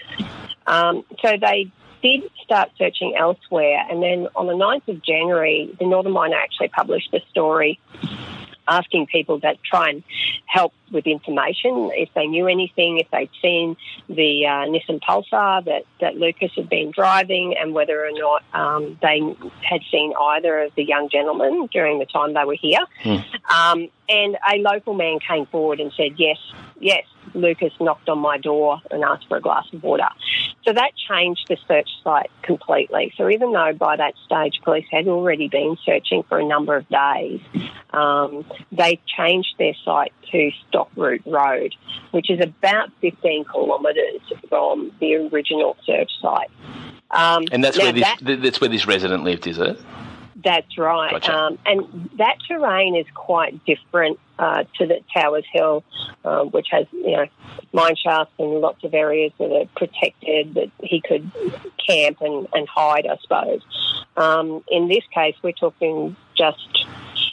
[0.67, 1.71] Um, so they
[2.03, 3.85] did start searching elsewhere.
[3.91, 7.79] And then on the 9th of January, the Northern Miner actually published a story
[8.69, 10.03] asking people that try and
[10.47, 13.77] help with information if they knew anything, if they'd seen
[14.09, 18.99] the uh, Nissan Pulsar that, that Lucas had been driving, and whether or not um,
[19.03, 19.21] they
[19.63, 22.85] had seen either of the young gentlemen during the time they were here.
[23.03, 23.17] Hmm.
[23.53, 26.39] Um, and a local man came forward and said, Yes,
[26.81, 30.09] yes, Lucas knocked on my door and asked for a glass of water.
[30.65, 33.13] So that changed the search site completely.
[33.17, 36.89] So even though by that stage police had already been searching for a number of
[36.89, 37.41] days,
[37.91, 41.75] um, they changed their site to Stockroot Road,
[42.11, 46.51] which is about 15 kilometres from the original search site.
[47.11, 49.79] Um, And that's where this, that, that's where this resident lived, is it?
[50.45, 51.11] that's right.
[51.11, 51.35] Gotcha.
[51.35, 55.85] Um, and that terrain is quite different uh, to the Towers Hill,
[56.25, 57.27] um, which has, you know,
[57.73, 61.31] mine shafts and lots of areas that are protected that he could
[61.87, 63.63] camp and, and hide, I suppose.
[64.17, 66.87] Um, in this case, we're talking just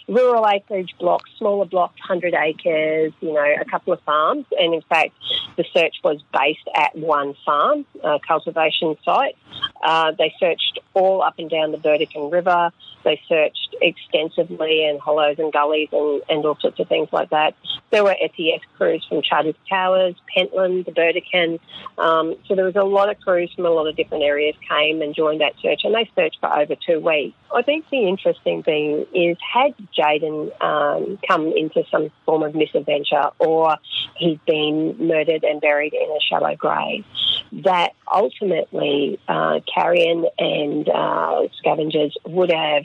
[0.07, 4.45] rural acreage blocks, smaller blocks, 100 acres, you know, a couple of farms.
[4.59, 5.13] And in fact,
[5.57, 9.37] the search was based at one farm, a cultivation site.
[9.83, 12.71] Uh, they searched all up and down the Burdekin River.
[13.03, 17.55] They searched extensively in hollows and gullies and, and all sorts of things like that.
[17.91, 21.59] There were SES crews from Charters Towers, Pentland, the Burdekin.
[21.97, 25.01] Um, so there was a lot of crews from a lot of different areas came
[25.01, 27.37] and joined that search, and they searched for over two weeks.
[27.53, 33.29] I think the interesting thing is had Jayden um, come into some form of misadventure
[33.39, 33.77] or
[34.17, 37.05] he's been murdered and buried in a shallow grave,
[37.51, 42.83] that ultimately uh, carrion and uh, scavengers would have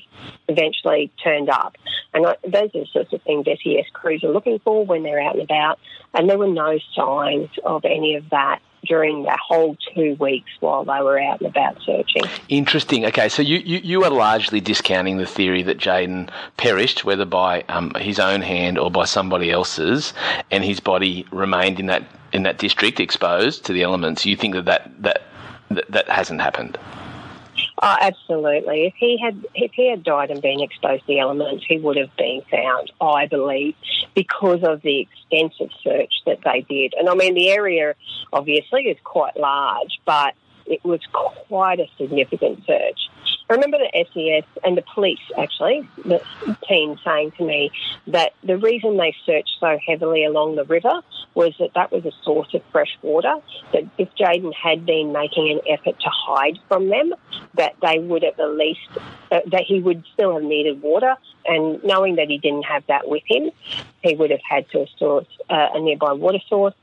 [0.49, 1.77] eventually turned up.
[2.13, 5.21] And I, those are the sorts of things SES crews are looking for when they're
[5.21, 5.79] out and about.
[6.15, 10.85] And there were no signs of any of that during the whole two weeks while
[10.85, 12.23] they were out and about searching.
[12.49, 13.05] Interesting.
[13.07, 17.63] Okay, so you, you, you are largely discounting the theory that Jayden perished, whether by
[17.69, 20.13] um, his own hand or by somebody else's,
[20.51, 24.25] and his body remained in that in that district exposed to the elements.
[24.25, 25.23] You think that that that,
[25.71, 26.79] that, that hasn't happened?
[27.83, 28.87] Oh, absolutely.
[28.87, 31.97] If he had if he had died and been exposed to the elements, he would
[31.97, 33.75] have been found, I believe,
[34.15, 36.95] because of the extensive search that they did.
[36.99, 37.95] And I mean, the area
[38.33, 40.35] obviously is quite large, but
[40.67, 43.09] it was quite a significant search.
[43.51, 46.23] I remember the SES and the police, actually, the
[46.69, 47.73] team saying to me
[48.07, 51.03] that the reason they searched so heavily along the river
[51.35, 53.35] was that that was a source of fresh water.
[53.73, 57.13] That if Jayden had been making an effort to hide from them,
[57.55, 58.89] that they would at the least,
[59.33, 61.17] uh, that he would still have needed water.
[61.47, 63.51] And knowing that he didn't have that with him,
[64.03, 66.75] he would have had to source uh, a nearby water source.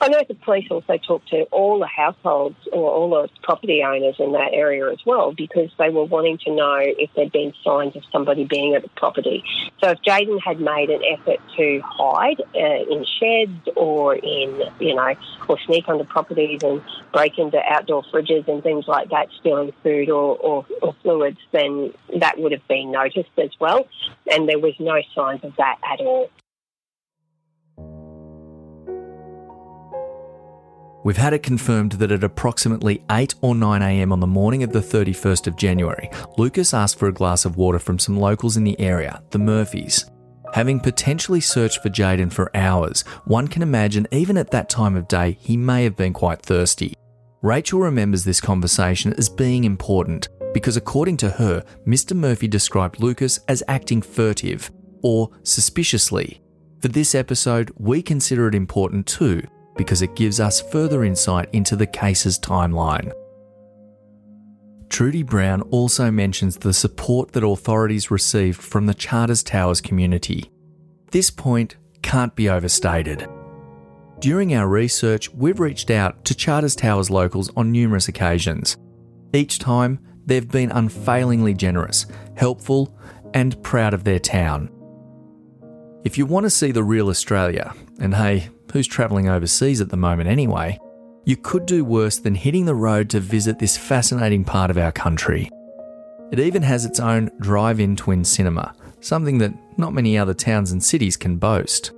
[0.00, 4.16] I know the police also talked to all the households or all the property owners
[4.18, 7.96] in that area as well because they were wanting to know if there'd been signs
[7.96, 9.42] of somebody being at the property.
[9.80, 14.94] So if Jayden had made an effort to hide uh, in sheds or in, you
[14.94, 15.14] know,
[15.48, 20.10] or sneak onto properties and break into outdoor fridges and things like that, stealing food
[20.10, 23.73] or, or, or fluids, then that would have been noticed as well.
[24.30, 26.30] And there was no signs of that at all.
[31.04, 34.72] We've had it confirmed that at approximately 8 or 9 am on the morning of
[34.72, 36.08] the 31st of January,
[36.38, 40.10] Lucas asked for a glass of water from some locals in the area, the Murphys.
[40.54, 45.06] Having potentially searched for Jayden for hours, one can imagine even at that time of
[45.06, 46.94] day he may have been quite thirsty.
[47.42, 52.16] Rachel remembers this conversation as being important because, according to her, Mr.
[52.16, 54.70] Murphy described Lucas as acting furtive
[55.02, 56.40] or suspiciously.
[56.80, 59.42] For this episode, we consider it important too
[59.76, 63.12] because it gives us further insight into the case's timeline.
[64.88, 70.50] Trudy Brown also mentions the support that authorities received from the Charters Towers community.
[71.10, 73.26] This point can't be overstated.
[74.20, 78.76] During our research, we've reached out to Charters Towers locals on numerous occasions.
[79.32, 82.06] Each time, they've been unfailingly generous,
[82.36, 82.96] helpful,
[83.34, 84.70] and proud of their town.
[86.04, 89.96] If you want to see the real Australia, and hey, who's travelling overseas at the
[89.96, 90.78] moment anyway,
[91.24, 94.92] you could do worse than hitting the road to visit this fascinating part of our
[94.92, 95.48] country.
[96.32, 100.72] It even has its own drive in twin cinema, something that not many other towns
[100.72, 101.92] and cities can boast.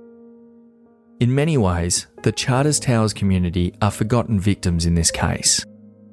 [1.19, 5.65] In many ways, the Charters Towers community are forgotten victims in this case.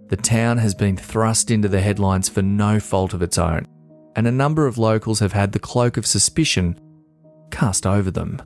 [0.08, 3.66] The town has been thrust into the headlines for no fault of its own,
[4.14, 6.78] and a number of locals have had the cloak of suspicion
[7.50, 8.40] cast over them.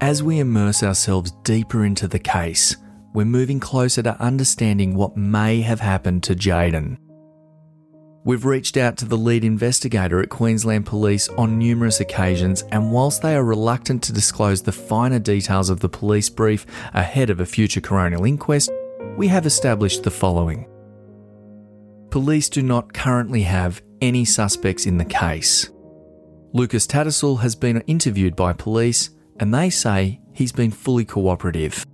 [0.00, 2.76] As we immerse ourselves deeper into the case,
[3.12, 6.96] we're moving closer to understanding what may have happened to Jayden.
[8.24, 13.22] We've reached out to the lead investigator at Queensland Police on numerous occasions, and whilst
[13.22, 17.46] they are reluctant to disclose the finer details of the police brief ahead of a
[17.46, 18.70] future coronial inquest,
[19.16, 20.66] we have established the following.
[22.10, 25.70] Police do not currently have any suspects in the case.
[26.52, 31.86] Lucas Tattersall has been interviewed by police and they say he's been fully cooperative.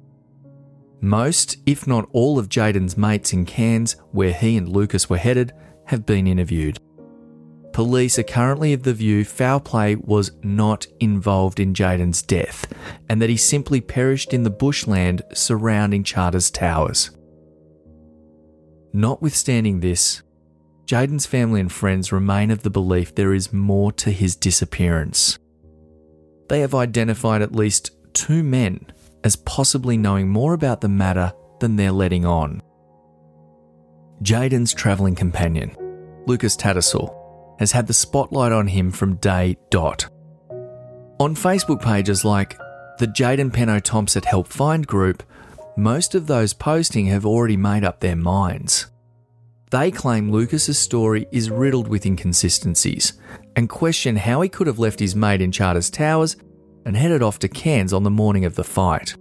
[1.00, 5.52] Most, if not all, of Jayden's mates in Cairns, where he and Lucas were headed,
[5.84, 6.78] have been interviewed.
[7.76, 12.66] Police are currently of the view foul play was not involved in Jayden's death
[13.08, 17.10] and that he simply perished in the bushland surrounding Charters Towers.
[18.94, 20.22] Notwithstanding this,
[20.86, 25.38] Jayden's family and friends remain of the belief there is more to his disappearance
[26.48, 28.80] they have identified at least two men
[29.24, 32.62] as possibly knowing more about the matter than they're letting on.
[34.22, 35.76] Jayden's travelling companion,
[36.26, 37.25] Lucas Tattersall,
[37.58, 40.08] has had the spotlight on him from day dot.
[41.18, 42.58] On Facebook pages like
[42.98, 45.22] the Jayden Penno Tompsett Help Find group,
[45.76, 48.86] most of those posting have already made up their minds.
[49.70, 53.14] They claim Lucas's story is riddled with inconsistencies
[53.56, 56.36] and question how he could have left his mate in Charters Towers
[56.84, 59.16] and headed off to Cairns on the morning of the fight.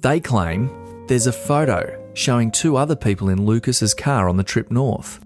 [0.00, 4.70] They claim there's a photo showing two other people in Lucas's car on the trip
[4.70, 5.24] north.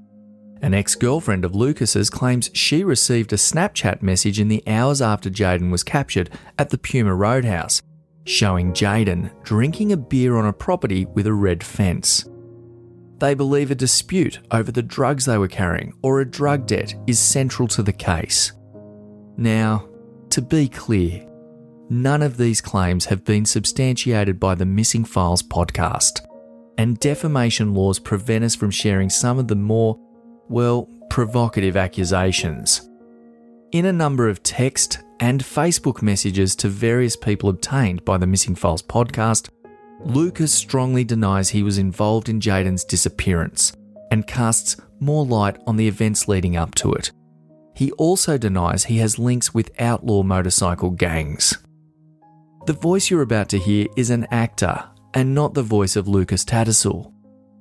[0.62, 5.28] An ex girlfriend of Lucas's claims she received a Snapchat message in the hours after
[5.28, 7.82] Jayden was captured at the Puma Roadhouse,
[8.24, 12.24] showing Jayden drinking a beer on a property with a red fence.
[13.18, 17.18] They believe a dispute over the drugs they were carrying or a drug debt is
[17.18, 18.52] central to the case.
[19.36, 19.88] Now,
[20.30, 21.26] to be clear,
[21.88, 26.26] none of these claims have been substantiated by the Missing Files podcast,
[26.78, 29.98] and defamation laws prevent us from sharing some of the more,
[30.48, 32.88] well, provocative accusations.
[33.72, 38.54] In a number of text and Facebook messages to various people obtained by the Missing
[38.54, 39.48] Files podcast,
[40.04, 43.72] Lucas strongly denies he was involved in Jayden's disappearance
[44.10, 47.10] and casts more light on the events leading up to it.
[47.74, 51.58] He also denies he has links with outlaw motorcycle gangs.
[52.66, 56.44] The voice you're about to hear is an actor and not the voice of Lucas
[56.44, 57.12] Tattersall,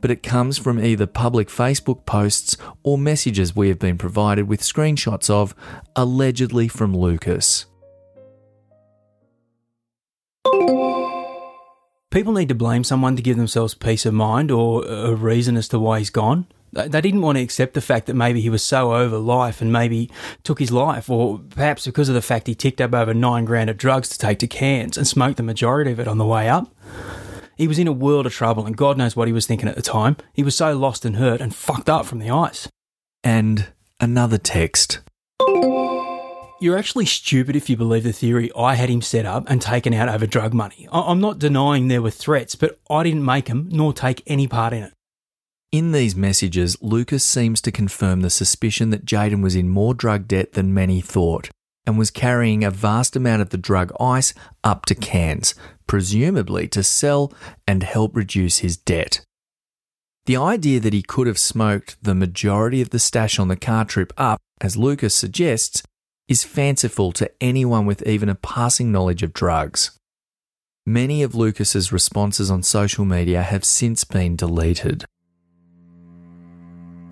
[0.06, 4.62] but it comes from either public Facebook posts or messages we have been provided with
[4.62, 5.56] screenshots of,
[5.96, 7.66] allegedly from Lucas.
[12.12, 15.68] People need to blame someone to give themselves peace of mind or a reason as
[15.70, 16.46] to why he's gone.
[16.72, 19.74] They didn't want to accept the fact that maybe he was so over life and
[19.74, 20.12] maybe
[20.44, 23.72] took his life, or perhaps because of the fact he ticked up over nine grand
[23.72, 26.48] of drugs to take to Cairns and smoked the majority of it on the way
[26.48, 26.72] up.
[27.56, 29.76] He was in a world of trouble, and God knows what he was thinking at
[29.76, 30.18] the time.
[30.34, 32.68] He was so lost and hurt and fucked up from the ice.
[33.24, 33.68] And
[34.00, 35.00] another text.
[36.62, 39.94] You're actually stupid if you believe the theory I had him set up and taken
[39.94, 40.88] out over drug money.
[40.92, 44.74] I'm not denying there were threats, but I didn't make them nor take any part
[44.74, 44.94] in it.
[45.72, 50.28] In these messages, Lucas seems to confirm the suspicion that Jayden was in more drug
[50.28, 51.50] debt than many thought,
[51.86, 54.34] and was carrying a vast amount of the drug ice
[54.64, 55.56] up to Cairns,
[55.88, 57.34] presumably to sell
[57.68, 59.22] and help reduce his debt.
[60.26, 63.86] The idea that he could have smoked the majority of the stash on the car
[63.86, 65.84] trip up, as Lucas suggests,
[66.28, 69.98] is fanciful to anyone with even a passing knowledge of drugs.
[70.88, 75.06] Many of Lucas's responses on social media have since been deleted.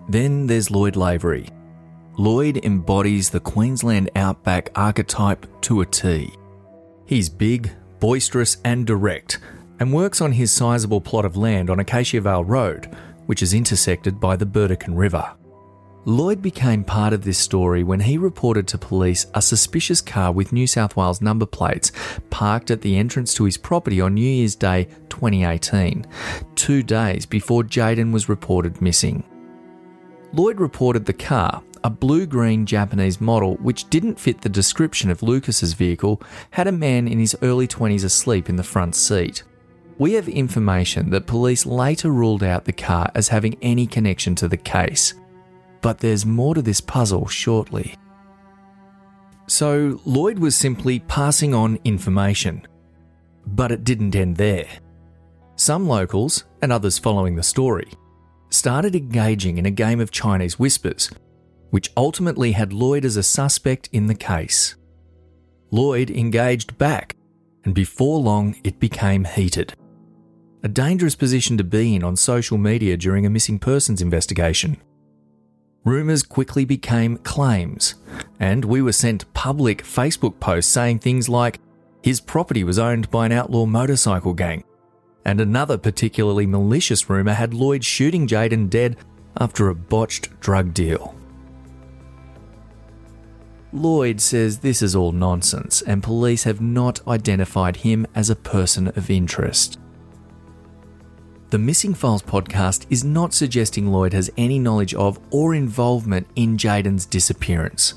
[0.09, 1.47] Then there's Lloyd Lavery.
[2.17, 6.31] Lloyd embodies the Queensland outback archetype to a T.
[7.07, 9.39] He's big, boisterous, and direct,
[9.79, 12.95] and works on his sizable plot of land on Acacia Vale Road,
[13.25, 15.33] which is intersected by the Burdekin River.
[16.05, 20.53] Lloyd became part of this story when he reported to police a suspicious car with
[20.53, 21.91] New South Wales number plates
[22.29, 26.05] parked at the entrance to his property on New Year's Day 2018,
[26.53, 29.23] two days before Jayden was reported missing.
[30.33, 35.23] Lloyd reported the car, a blue green Japanese model which didn't fit the description of
[35.23, 36.21] Lucas's vehicle,
[36.51, 39.43] had a man in his early 20s asleep in the front seat.
[39.97, 44.47] We have information that police later ruled out the car as having any connection to
[44.47, 45.13] the case.
[45.81, 47.95] But there's more to this puzzle shortly.
[49.47, 52.65] So, Lloyd was simply passing on information.
[53.45, 54.67] But it didn't end there.
[55.57, 57.91] Some locals, and others following the story,
[58.49, 61.11] started engaging in a game of Chinese whispers,
[61.73, 64.75] which ultimately had Lloyd as a suspect in the case.
[65.71, 67.15] Lloyd engaged back,
[67.65, 69.73] and before long it became heated.
[70.61, 74.77] A dangerous position to be in on social media during a missing persons investigation.
[75.83, 77.95] Rumours quickly became claims,
[78.39, 81.59] and we were sent public Facebook posts saying things like,
[82.03, 84.63] his property was owned by an outlaw motorcycle gang.
[85.25, 88.95] And another particularly malicious rumour had Lloyd shooting Jayden dead
[89.37, 91.15] after a botched drug deal.
[93.73, 98.89] Lloyd says this is all nonsense, and police have not identified him as a person
[98.89, 99.79] of interest.
[101.49, 106.55] The Missing Files podcast is not suggesting Lloyd has any knowledge of or involvement in
[106.55, 107.95] Jayden's disappearance.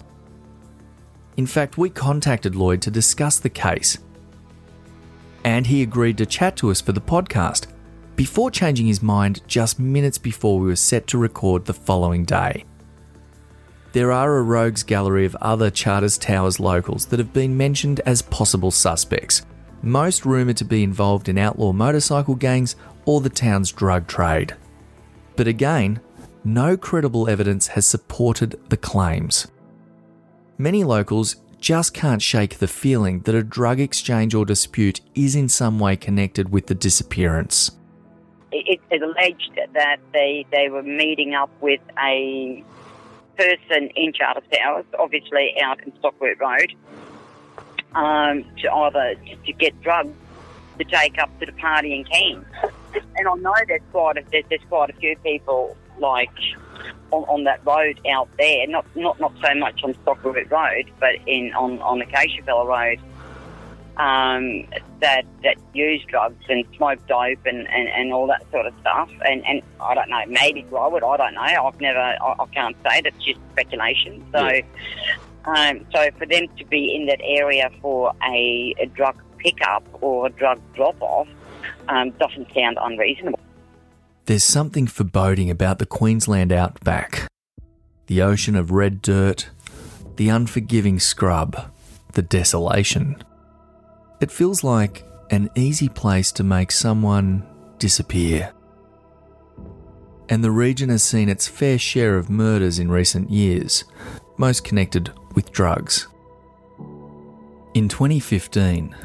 [1.37, 3.99] In fact, we contacted Lloyd to discuss the case,
[5.45, 7.67] and he agreed to chat to us for the podcast
[8.17, 12.65] before changing his mind just minutes before we were set to record the following day.
[13.97, 18.21] There are a rogues gallery of other Charters Towers locals that have been mentioned as
[18.21, 19.47] possible suspects,
[19.81, 22.77] most rumoured to be involved in outlaw motorcycle gangs
[23.07, 24.55] or the town's drug trade.
[25.35, 26.01] But again,
[26.45, 29.47] no credible evidence has supported the claims.
[30.59, 35.49] Many locals just can't shake the feeling that a drug exchange or dispute is in
[35.49, 37.71] some way connected with the disappearance.
[38.53, 42.63] It is alleged that they, they were meeting up with a
[43.37, 46.75] person in Charter Towers, obviously out in Stockworth Road,
[47.95, 50.15] um, to either to get drugs
[50.79, 52.45] to take up to the party in Cairns.
[53.17, 56.31] And I know there's quite a, there's, quite a few people like
[57.11, 61.15] on, on that road out there, not not not so much on Stockwood Road, but
[61.27, 63.01] in on on Acacia Vale Road,
[63.97, 64.67] um,
[65.01, 69.11] that that use drugs and smoke dope and, and, and all that sort of stuff.
[69.25, 71.03] And, and I don't know, maybe grow it.
[71.03, 71.41] I don't know.
[71.41, 71.99] I've never.
[71.99, 73.01] I, I can't say.
[73.03, 74.25] That's just speculation.
[74.33, 74.47] So.
[74.47, 74.63] Yeah.
[75.47, 80.27] Um, so for them to be in that area for a, a drug pickup or
[80.27, 81.29] a drug drop off
[81.89, 83.39] um, doesn't sound unreasonable.
[84.25, 87.29] There's something foreboding about the Queensland outback.
[88.09, 89.51] The ocean of red dirt,
[90.17, 91.73] the unforgiving scrub,
[92.15, 93.23] the desolation.
[94.21, 97.47] It feels like an easy place to make someone
[97.79, 98.53] disappear.
[100.29, 103.85] And the region has seen its fair share of murders in recent years,
[104.39, 106.09] most connected with drugs.
[107.75, 108.97] In 2015,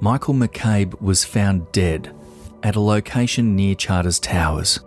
[0.00, 2.14] Michael McCabe was found dead
[2.62, 4.78] at a location near Charters Towers.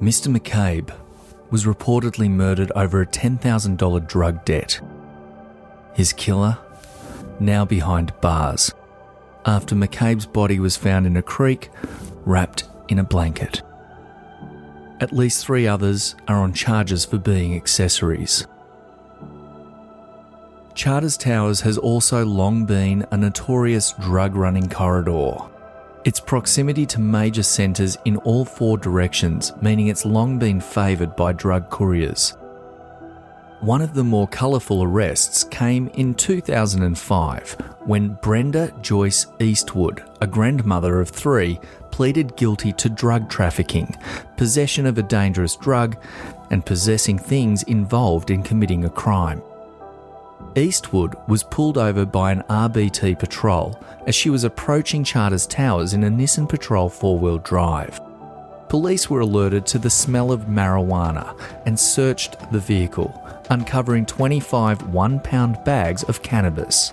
[0.00, 0.36] Mr.
[0.36, 0.92] McCabe
[1.50, 4.80] was reportedly murdered over a $10,000 drug debt.
[5.94, 6.58] His killer
[7.40, 8.72] now behind bars
[9.48, 11.70] after McCabe's body was found in a creek
[12.24, 13.62] wrapped in a blanket.
[15.00, 18.46] At least three others are on charges for being accessories.
[20.74, 25.36] Charters Towers has also long been a notorious drug running corridor.
[26.04, 31.32] Its proximity to major centres in all four directions, meaning it's long been favoured by
[31.32, 32.36] drug couriers.
[33.60, 37.56] One of the more colourful arrests came in 2005
[37.86, 41.58] when Brenda Joyce Eastwood, a grandmother of three,
[41.90, 43.96] pleaded guilty to drug trafficking,
[44.36, 45.96] possession of a dangerous drug,
[46.52, 49.42] and possessing things involved in committing a crime.
[50.54, 56.04] Eastwood was pulled over by an RBT patrol as she was approaching Charters Towers in
[56.04, 58.00] a Nissan Patrol four wheel drive.
[58.68, 65.20] Police were alerted to the smell of marijuana and searched the vehicle, uncovering 25 one
[65.20, 66.92] pound bags of cannabis.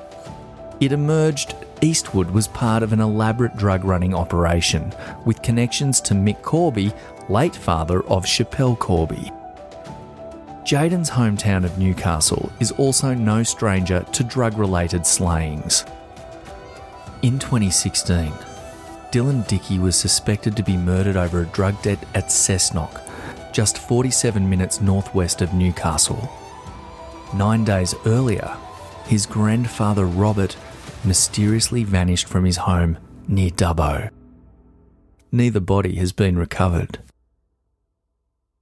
[0.79, 4.93] It emerged Eastwood was part of an elaborate drug running operation
[5.25, 6.93] with connections to Mick Corby,
[7.29, 9.31] late father of Schapelle Corby.
[10.63, 15.85] Jayden's hometown of Newcastle is also no stranger to drug related slayings.
[17.21, 18.33] In 2016,
[19.11, 23.01] Dylan Dickey was suspected to be murdered over a drug debt at Cessnock,
[23.53, 26.29] just 47 minutes northwest of Newcastle.
[27.35, 28.55] Nine days earlier,
[29.07, 30.55] his grandfather Robert
[31.03, 34.09] mysteriously vanished from his home near Dubbo.
[35.33, 36.99] Neither body has been recovered.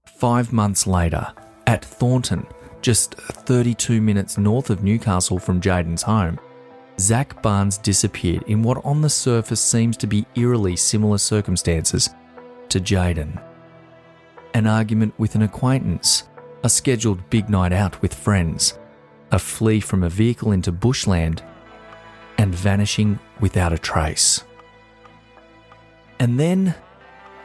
[0.07, 1.27] Five months later,
[1.67, 2.47] at Thornton,
[2.81, 6.39] just 32 minutes north of Newcastle from Jayden's home,
[6.99, 12.09] Zach Barnes disappeared in what on the surface seems to be eerily similar circumstances
[12.69, 13.39] to Jayden.
[14.55, 16.23] An argument with an acquaintance,
[16.63, 18.79] a scheduled big night out with friends,
[19.31, 21.43] a flee from a vehicle into bushland,
[22.37, 24.43] and vanishing without a trace.
[26.19, 26.75] And then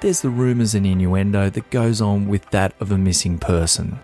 [0.00, 3.98] there's the rumours and innuendo that goes on with that of a missing person.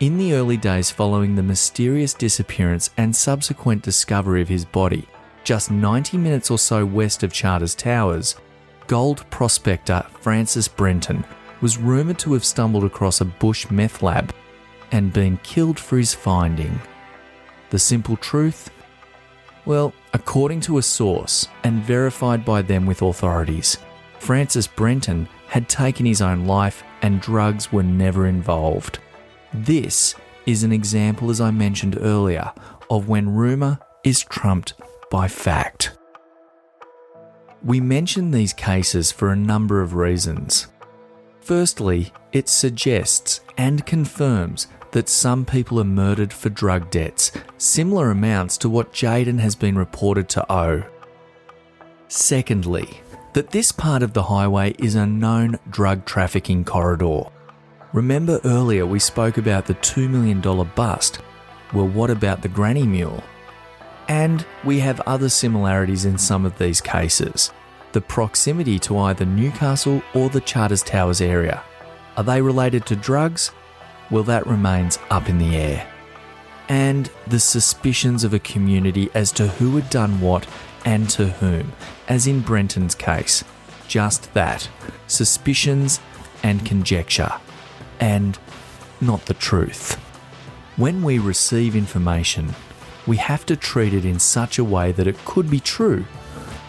[0.00, 5.06] In the early days following the mysterious disappearance and subsequent discovery of his body,
[5.44, 8.36] just 90 minutes or so west of Charters Towers,
[8.86, 11.24] gold prospector Francis Brenton
[11.60, 14.34] was rumoured to have stumbled across a bush meth lab
[14.92, 16.80] and been killed for his finding.
[17.70, 18.70] The simple truth?
[19.64, 23.78] Well, according to a source and verified by them with authorities,
[24.18, 28.98] Francis Brenton had taken his own life and drugs were never involved.
[29.52, 30.14] This
[30.46, 32.52] is an example, as I mentioned earlier,
[32.88, 34.74] of when rumour is trumped
[35.10, 35.96] by fact.
[37.62, 40.68] We mention these cases for a number of reasons.
[41.40, 48.58] Firstly, it suggests and confirms that some people are murdered for drug debts, similar amounts
[48.58, 50.84] to what Jayden has been reported to owe.
[52.08, 53.00] Secondly,
[53.32, 57.22] that this part of the highway is a known drug trafficking corridor.
[57.92, 60.40] Remember earlier we spoke about the $2 million
[60.74, 61.20] bust?
[61.72, 63.22] Well, what about the granny mule?
[64.08, 67.52] And we have other similarities in some of these cases.
[67.92, 71.62] The proximity to either Newcastle or the Charters Towers area.
[72.16, 73.50] Are they related to drugs?
[74.10, 75.86] Well, that remains up in the air.
[76.68, 80.46] And the suspicions of a community as to who had done what
[80.84, 81.72] and to whom,
[82.08, 83.42] as in Brenton's case.
[83.88, 84.68] Just that
[85.08, 86.00] suspicions
[86.42, 87.32] and conjecture,
[87.98, 88.38] and
[89.00, 89.94] not the truth.
[90.76, 92.54] When we receive information,
[93.06, 96.04] we have to treat it in such a way that it could be true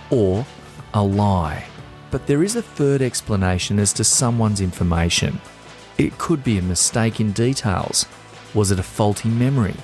[0.09, 0.45] or
[0.94, 1.66] a lie.
[2.10, 5.39] But there is a third explanation as to someone's information.
[5.98, 8.06] It could be a mistake in details.
[8.54, 9.76] Was it a faulty memory?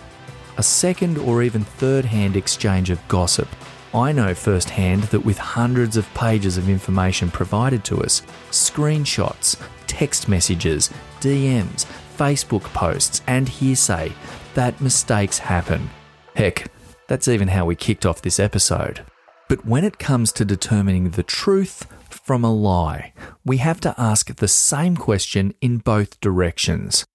[0.58, 3.48] A second or even third hand exchange of gossip
[3.94, 10.28] I know firsthand that with hundreds of pages of information provided to us, screenshots, text
[10.28, 10.92] messages,
[11.22, 11.86] DMs,
[12.18, 14.12] Facebook posts, and hearsay,
[14.56, 15.90] that mistakes happen.
[16.36, 16.70] Heck,
[17.08, 19.04] that's even how we kicked off this episode.
[19.48, 23.14] But when it comes to determining the truth from a lie,
[23.46, 27.06] we have to ask the same question in both directions.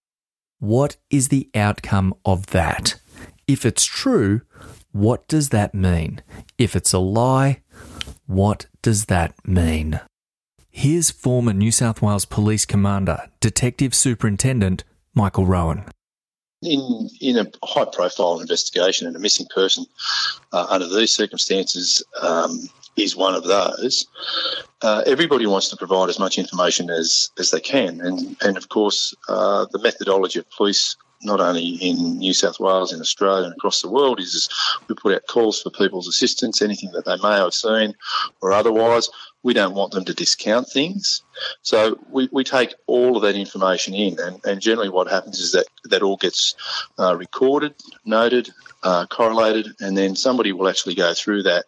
[0.59, 3.01] What is the outcome of that?
[3.47, 4.43] If it's true,
[4.93, 6.23] what does that mean?
[6.57, 7.61] If it's a lie,
[8.27, 10.01] what does that mean?
[10.71, 15.85] Here's former New South Wales Police Commander, Detective Superintendent Michael Rowan.
[16.63, 19.85] In, in a high profile investigation and a missing person
[20.53, 24.07] uh, under these circumstances um, is one of those.
[24.81, 28.01] Uh, everybody wants to provide as much information as, as they can.
[28.01, 32.93] And, and of course, uh, the methodology of police not only in New South Wales,
[32.93, 34.49] in Australia, and across the world, is,
[34.89, 37.95] we put out calls for people's assistance, anything that they may have seen
[38.41, 39.09] or otherwise.
[39.45, 41.23] We don't want them to discount things.
[41.63, 45.53] So we, we take all of that information in, and, and generally what happens is
[45.53, 46.55] that that all gets
[46.99, 48.51] uh, recorded, noted,
[48.85, 51.65] uh, correlated, and then somebody will actually go through that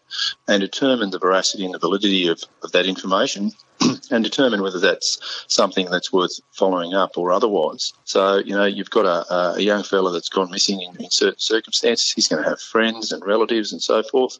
[0.46, 3.50] and determine the veracity and the validity of, of that information
[4.10, 7.92] and determine whether that's something that's worth following up or otherwise.
[8.04, 11.38] So, you know, you've got a, a young fella that's gone missing in, in certain
[11.38, 12.12] circumstances.
[12.12, 14.38] He's going to have friends and relatives and so forth.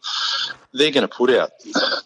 [0.73, 1.51] They're going to put out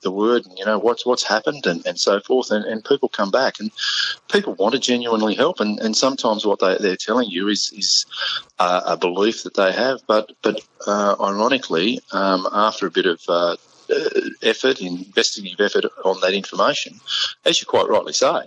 [0.03, 2.51] the word and, you know, what's what's happened and, and so forth.
[2.51, 3.71] And, and people come back and
[4.31, 5.61] people want to genuinely help.
[5.61, 8.07] And, and sometimes what they, they're telling you is, is
[8.59, 10.01] uh, a belief that they have.
[10.07, 13.57] But, but uh, ironically, um, after a bit of uh,
[14.43, 17.01] effort, investigative effort on that information,
[17.45, 18.43] as you quite rightly say,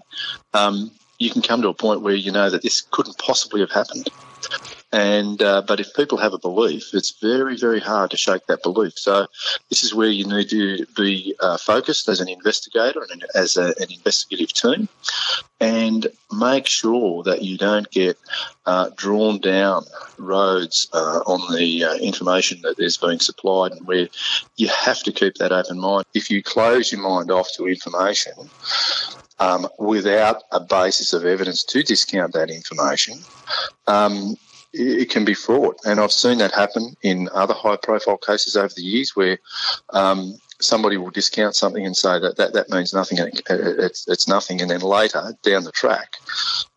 [0.53, 3.71] um, you can come to a point where you know that this couldn't possibly have
[3.71, 4.09] happened.
[4.93, 8.61] And uh, but if people have a belief, it's very very hard to shake that
[8.61, 8.97] belief.
[8.97, 9.27] So
[9.69, 13.67] this is where you need to be uh, focused as an investigator and as a,
[13.79, 14.89] an investigative team,
[15.61, 18.17] and make sure that you don't get
[18.65, 19.85] uh, drawn down
[20.17, 24.09] roads uh, on the uh, information that is being supplied, and where
[24.57, 26.05] you have to keep that open mind.
[26.13, 28.33] If you close your mind off to information.
[29.39, 33.17] Um, without a basis of evidence to discount that information,
[33.87, 34.37] um,
[34.73, 35.77] it can be fraught.
[35.85, 39.37] And I've seen that happen in other high profile cases over the years where
[39.91, 43.17] um, somebody will discount something and say that that, that means nothing,
[43.49, 44.61] it's, it's nothing.
[44.61, 46.15] And then later, down the track,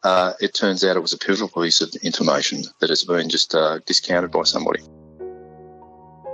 [0.03, 3.55] uh, it turns out it was a pivotal piece of information that has been just
[3.55, 4.83] uh, discounted by somebody.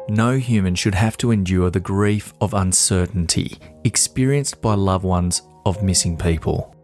[0.08, 5.82] No human should have to endure the grief of uncertainty experienced by loved ones of
[5.82, 6.74] missing people.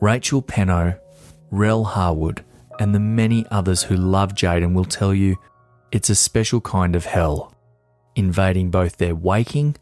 [0.00, 0.98] Rachel Penno,
[1.50, 2.44] Rel Harwood,
[2.78, 5.36] and the many others who love Jayden will tell you
[5.90, 7.54] it's a special kind of hell,
[8.14, 9.76] invading both their waking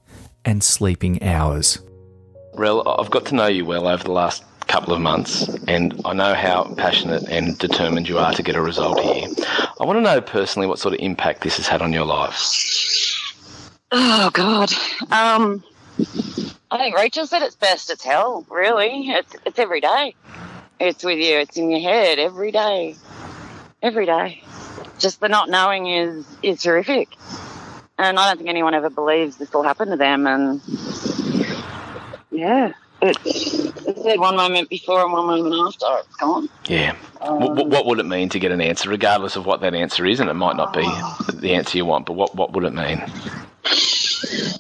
[0.44, 1.80] and sleeping hours.
[2.55, 6.12] Rel, I've got to know you well over the last couple of months, and I
[6.12, 9.28] know how passionate and determined you are to get a result here.
[9.80, 12.32] I want to know personally what sort of impact this has had on your life.
[13.92, 14.72] Oh God,
[15.12, 15.62] um,
[16.70, 17.90] I think Rachel said it's best.
[17.90, 19.09] It's hell, really.
[19.11, 20.14] It's it's every day.
[20.79, 21.39] It's with you.
[21.39, 22.97] It's in your head every day,
[23.83, 24.43] every day.
[24.99, 27.09] Just the not knowing is is horrific,
[27.99, 30.27] and I don't think anyone ever believes this will happen to them.
[30.27, 30.61] And
[32.31, 33.72] yeah, it's,
[34.03, 35.87] said one moment before and one moment after.
[36.07, 36.49] It's gone.
[36.66, 36.95] Yeah.
[37.20, 40.05] Um, what, what, would it mean to get an answer, regardless of what that answer
[40.07, 40.20] is?
[40.20, 40.83] And it might not be
[41.35, 43.03] the answer you want, but what what would it mean?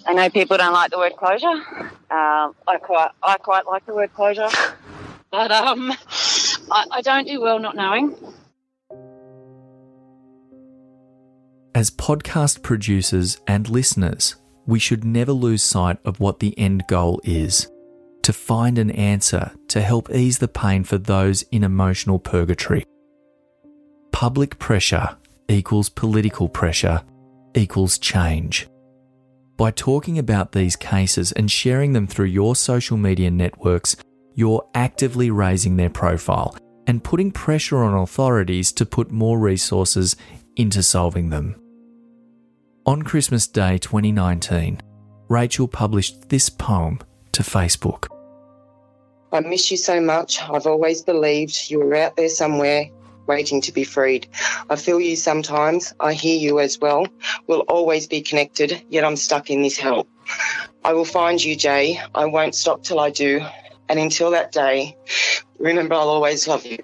[0.06, 1.62] I know people don't like the word closure.
[2.10, 4.48] Uh, I quite I quite like the word closure.
[5.30, 5.92] But um,
[6.70, 8.14] I, I don't do well not knowing.
[11.74, 17.20] As podcast producers and listeners, we should never lose sight of what the end goal
[17.22, 17.68] is
[18.22, 22.84] to find an answer to help ease the pain for those in emotional purgatory.
[24.10, 25.16] Public pressure
[25.48, 27.02] equals political pressure
[27.54, 28.66] equals change.
[29.56, 33.96] By talking about these cases and sharing them through your social media networks,
[34.36, 36.56] you're actively raising their profile
[36.86, 40.14] and putting pressure on authorities to put more resources
[40.54, 41.60] into solving them.
[42.86, 44.80] On Christmas Day 2019,
[45.28, 47.00] Rachel published this poem
[47.32, 48.06] to Facebook.
[49.32, 50.40] I miss you so much.
[50.40, 52.88] I've always believed you were out there somewhere
[53.26, 54.28] waiting to be freed.
[54.70, 55.92] I feel you sometimes.
[55.98, 57.06] I hear you as well.
[57.46, 60.06] We'll always be connected, yet I'm stuck in this hell.
[60.84, 62.00] I will find you, Jay.
[62.14, 63.44] I won't stop till I do.
[63.88, 64.96] And until that day,
[65.58, 66.78] remember I'll always love you.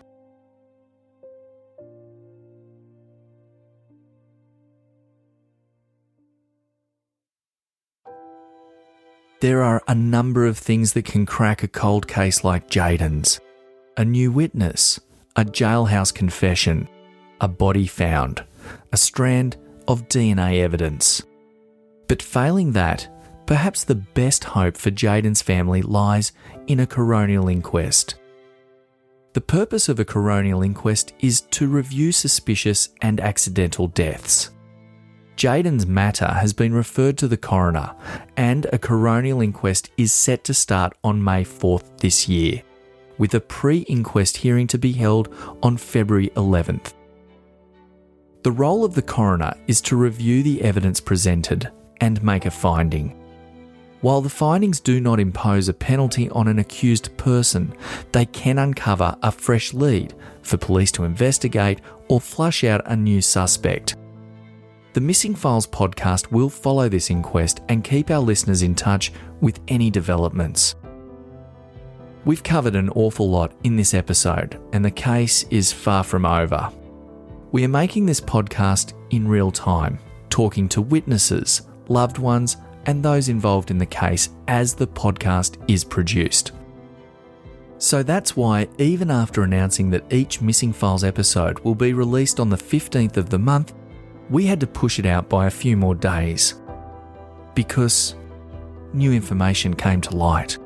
[9.41, 13.41] There are a number of things that can crack a cold case like Jayden's.
[13.97, 15.01] A new witness,
[15.35, 16.89] a jailhouse confession,
[17.41, 18.45] a body found,
[18.93, 19.57] a strand
[19.89, 21.25] of DNA evidence.
[22.07, 23.09] But failing that,
[23.53, 26.33] Perhaps the best hope for Jayden's family lies
[26.69, 28.15] in a coronial inquest.
[29.35, 34.53] The purpose of a coronial inquest is to review suspicious and accidental deaths.
[35.37, 37.95] Jayden's matter has been referred to the coroner,
[38.39, 42.63] and a coronial inquest is set to start on May 4th this year,
[43.19, 45.29] with a pre inquest hearing to be held
[45.63, 46.95] on February 11th.
[48.45, 53.19] The role of the coroner is to review the evidence presented and make a finding.
[54.03, 57.73] While the findings do not impose a penalty on an accused person,
[58.11, 63.23] they can uncover a fresh lead for police to investigate or flush out a new
[63.23, 63.95] suspect.
[64.95, 69.61] The Missing Files podcast will follow this inquest and keep our listeners in touch with
[69.69, 70.75] any developments.
[72.25, 76.73] We've covered an awful lot in this episode, and the case is far from over.
[77.53, 82.57] We are making this podcast in real time, talking to witnesses, loved ones,
[82.87, 86.53] and those involved in the case as the podcast is produced.
[87.79, 92.49] So that's why, even after announcing that each Missing Files episode will be released on
[92.49, 93.75] the 15th of the month,
[94.31, 96.55] we had to push it out by a few more days.
[97.55, 98.15] Because
[98.93, 100.59] new information came to light.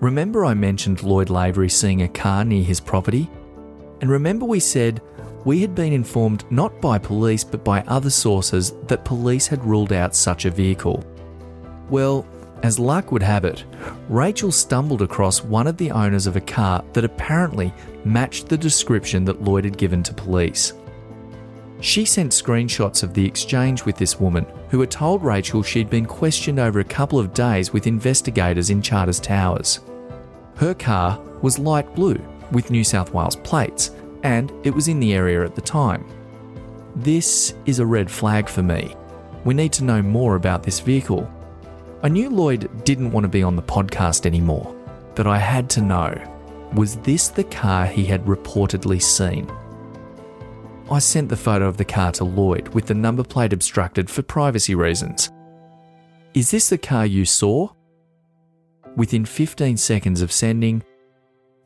[0.00, 3.30] Remember, I mentioned Lloyd Lavery seeing a car near his property?
[4.02, 5.00] And remember, we said
[5.44, 9.92] we had been informed not by police but by other sources that police had ruled
[9.92, 11.04] out such a vehicle.
[11.90, 12.26] Well,
[12.62, 13.64] as luck would have it,
[14.08, 17.74] Rachel stumbled across one of the owners of a car that apparently
[18.04, 20.72] matched the description that Lloyd had given to police.
[21.80, 26.06] She sent screenshots of the exchange with this woman, who had told Rachel she'd been
[26.06, 29.80] questioned over a couple of days with investigators in Charters Towers.
[30.56, 32.18] Her car was light blue
[32.50, 33.90] with New South Wales plates,
[34.24, 36.04] and it was in the area at the time.
[36.96, 38.96] This is a red flag for me.
[39.44, 41.30] We need to know more about this vehicle.
[42.02, 44.74] I knew Lloyd didn't want to be on the podcast anymore,
[45.14, 46.30] but I had to know
[46.72, 49.48] was this the car he had reportedly seen?
[50.90, 54.22] I sent the photo of the car to Lloyd with the number plate obstructed for
[54.22, 55.30] privacy reasons.
[56.34, 57.68] Is this the car you saw?
[58.96, 60.82] Within 15 seconds of sending,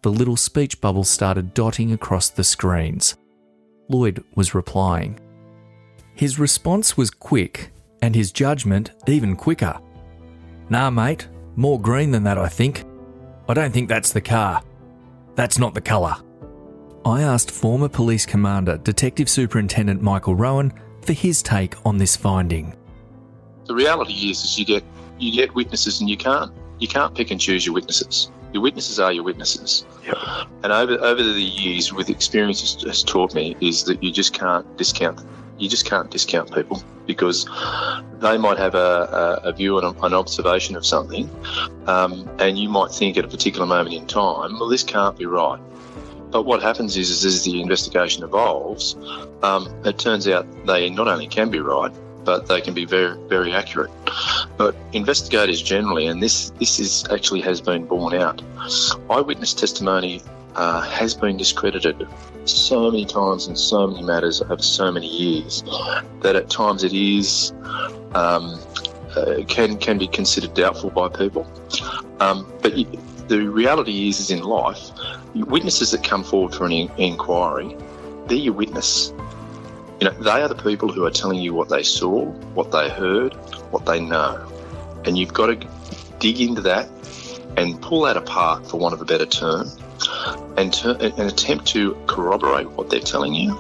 [0.03, 3.17] the little speech bubbles started dotting across the screens.
[3.89, 5.19] Lloyd was replying.
[6.15, 7.71] His response was quick,
[8.03, 9.79] and his judgment even quicker.
[10.69, 12.85] Nah, mate, more green than that, I think.
[13.49, 14.63] I don't think that's the car.
[15.35, 16.17] That's not the colour.
[17.05, 20.73] I asked former police commander, Detective Superintendent Michael Rowan,
[21.03, 22.77] for his take on this finding.
[23.67, 24.85] The reality is, is you get
[25.19, 28.31] you get witnesses, and you can't you can't pick and choose your witnesses.
[28.53, 29.85] Your witnesses are your witnesses.
[30.63, 34.33] And over over the years, with experience, has, has taught me is that you just
[34.33, 35.21] can't discount.
[35.59, 37.47] You just can't discount people because
[38.21, 41.29] they might have a, a, a view and an observation of something,
[41.87, 45.27] um, and you might think at a particular moment in time, well, this can't be
[45.27, 45.61] right.
[46.31, 48.97] But what happens is, is as the investigation evolves,
[49.43, 51.93] um, it turns out they not only can be right,
[52.29, 53.91] but they can be very, very accurate.
[54.59, 58.43] But investigators generally, and this this is actually has been borne out,
[59.09, 60.21] eyewitness testimony
[60.55, 62.07] uh, has been discredited
[62.45, 65.63] so many times in so many matters over so many years
[66.21, 67.55] that at times it is
[68.15, 68.61] um,
[69.17, 71.45] uh, can can be considered doubtful by people.
[72.21, 72.75] Um, but
[73.29, 74.91] the reality is, is in life,
[75.35, 77.75] witnesses that come forward for an in- inquiry,
[78.27, 79.15] they're your witness.
[80.01, 82.89] You know, they are the people who are telling you what they saw, what they
[82.89, 83.35] heard,
[83.73, 84.47] what they know.
[85.05, 85.69] And you've got to
[86.19, 86.89] dig into that
[87.57, 89.69] and pull that apart, for want of a better term,
[90.57, 93.59] and, ter- and attempt to corroborate what they're telling you.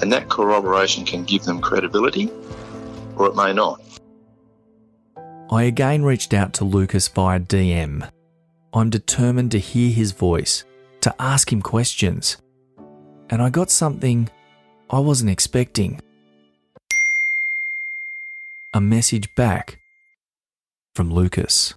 [0.00, 2.30] And that corroboration can give them credibility
[3.16, 3.80] or it may not.
[5.50, 8.08] I again reached out to Lucas via DM.
[8.72, 10.64] I'm determined to hear his voice,
[11.00, 12.36] to ask him questions.
[13.30, 14.28] And I got something
[14.88, 16.00] I wasn't expecting.
[18.72, 19.80] A message back
[20.94, 21.74] from Lucas.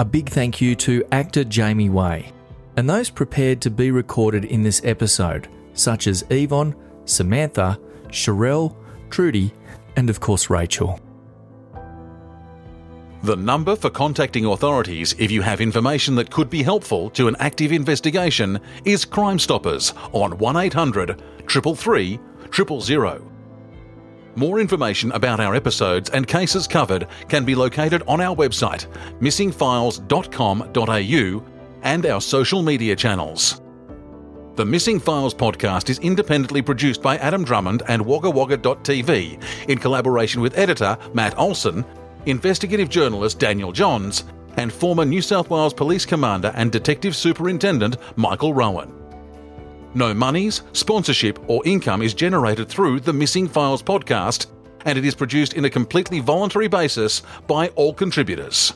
[0.00, 2.32] A big thank you to actor Jamie Way
[2.76, 7.76] and those prepared to be recorded in this episode, such as Yvonne, Samantha,
[8.10, 8.76] Sharelle,
[9.10, 9.52] Trudy,
[9.96, 11.00] and of course Rachel.
[13.24, 17.34] The number for contacting authorities if you have information that could be helpful to an
[17.40, 22.20] active investigation is Crime Stoppers on 1800 333
[22.52, 23.32] 000.
[24.36, 28.86] More information about our episodes and cases covered can be located on our website,
[29.20, 31.44] missingfiles.com.au,
[31.82, 33.60] and our social media channels.
[34.54, 40.56] The Missing Files podcast is independently produced by Adam Drummond and WaggaWagga.tv in collaboration with
[40.56, 41.84] editor Matt Olsen,
[42.30, 44.24] investigative journalist Daniel Johns,
[44.56, 48.92] and former New South Wales Police Commander and Detective Superintendent Michael Rowan.
[49.94, 54.46] No monies, sponsorship, or income is generated through the Missing Files podcast,
[54.84, 58.74] and it is produced in a completely voluntary basis by all contributors.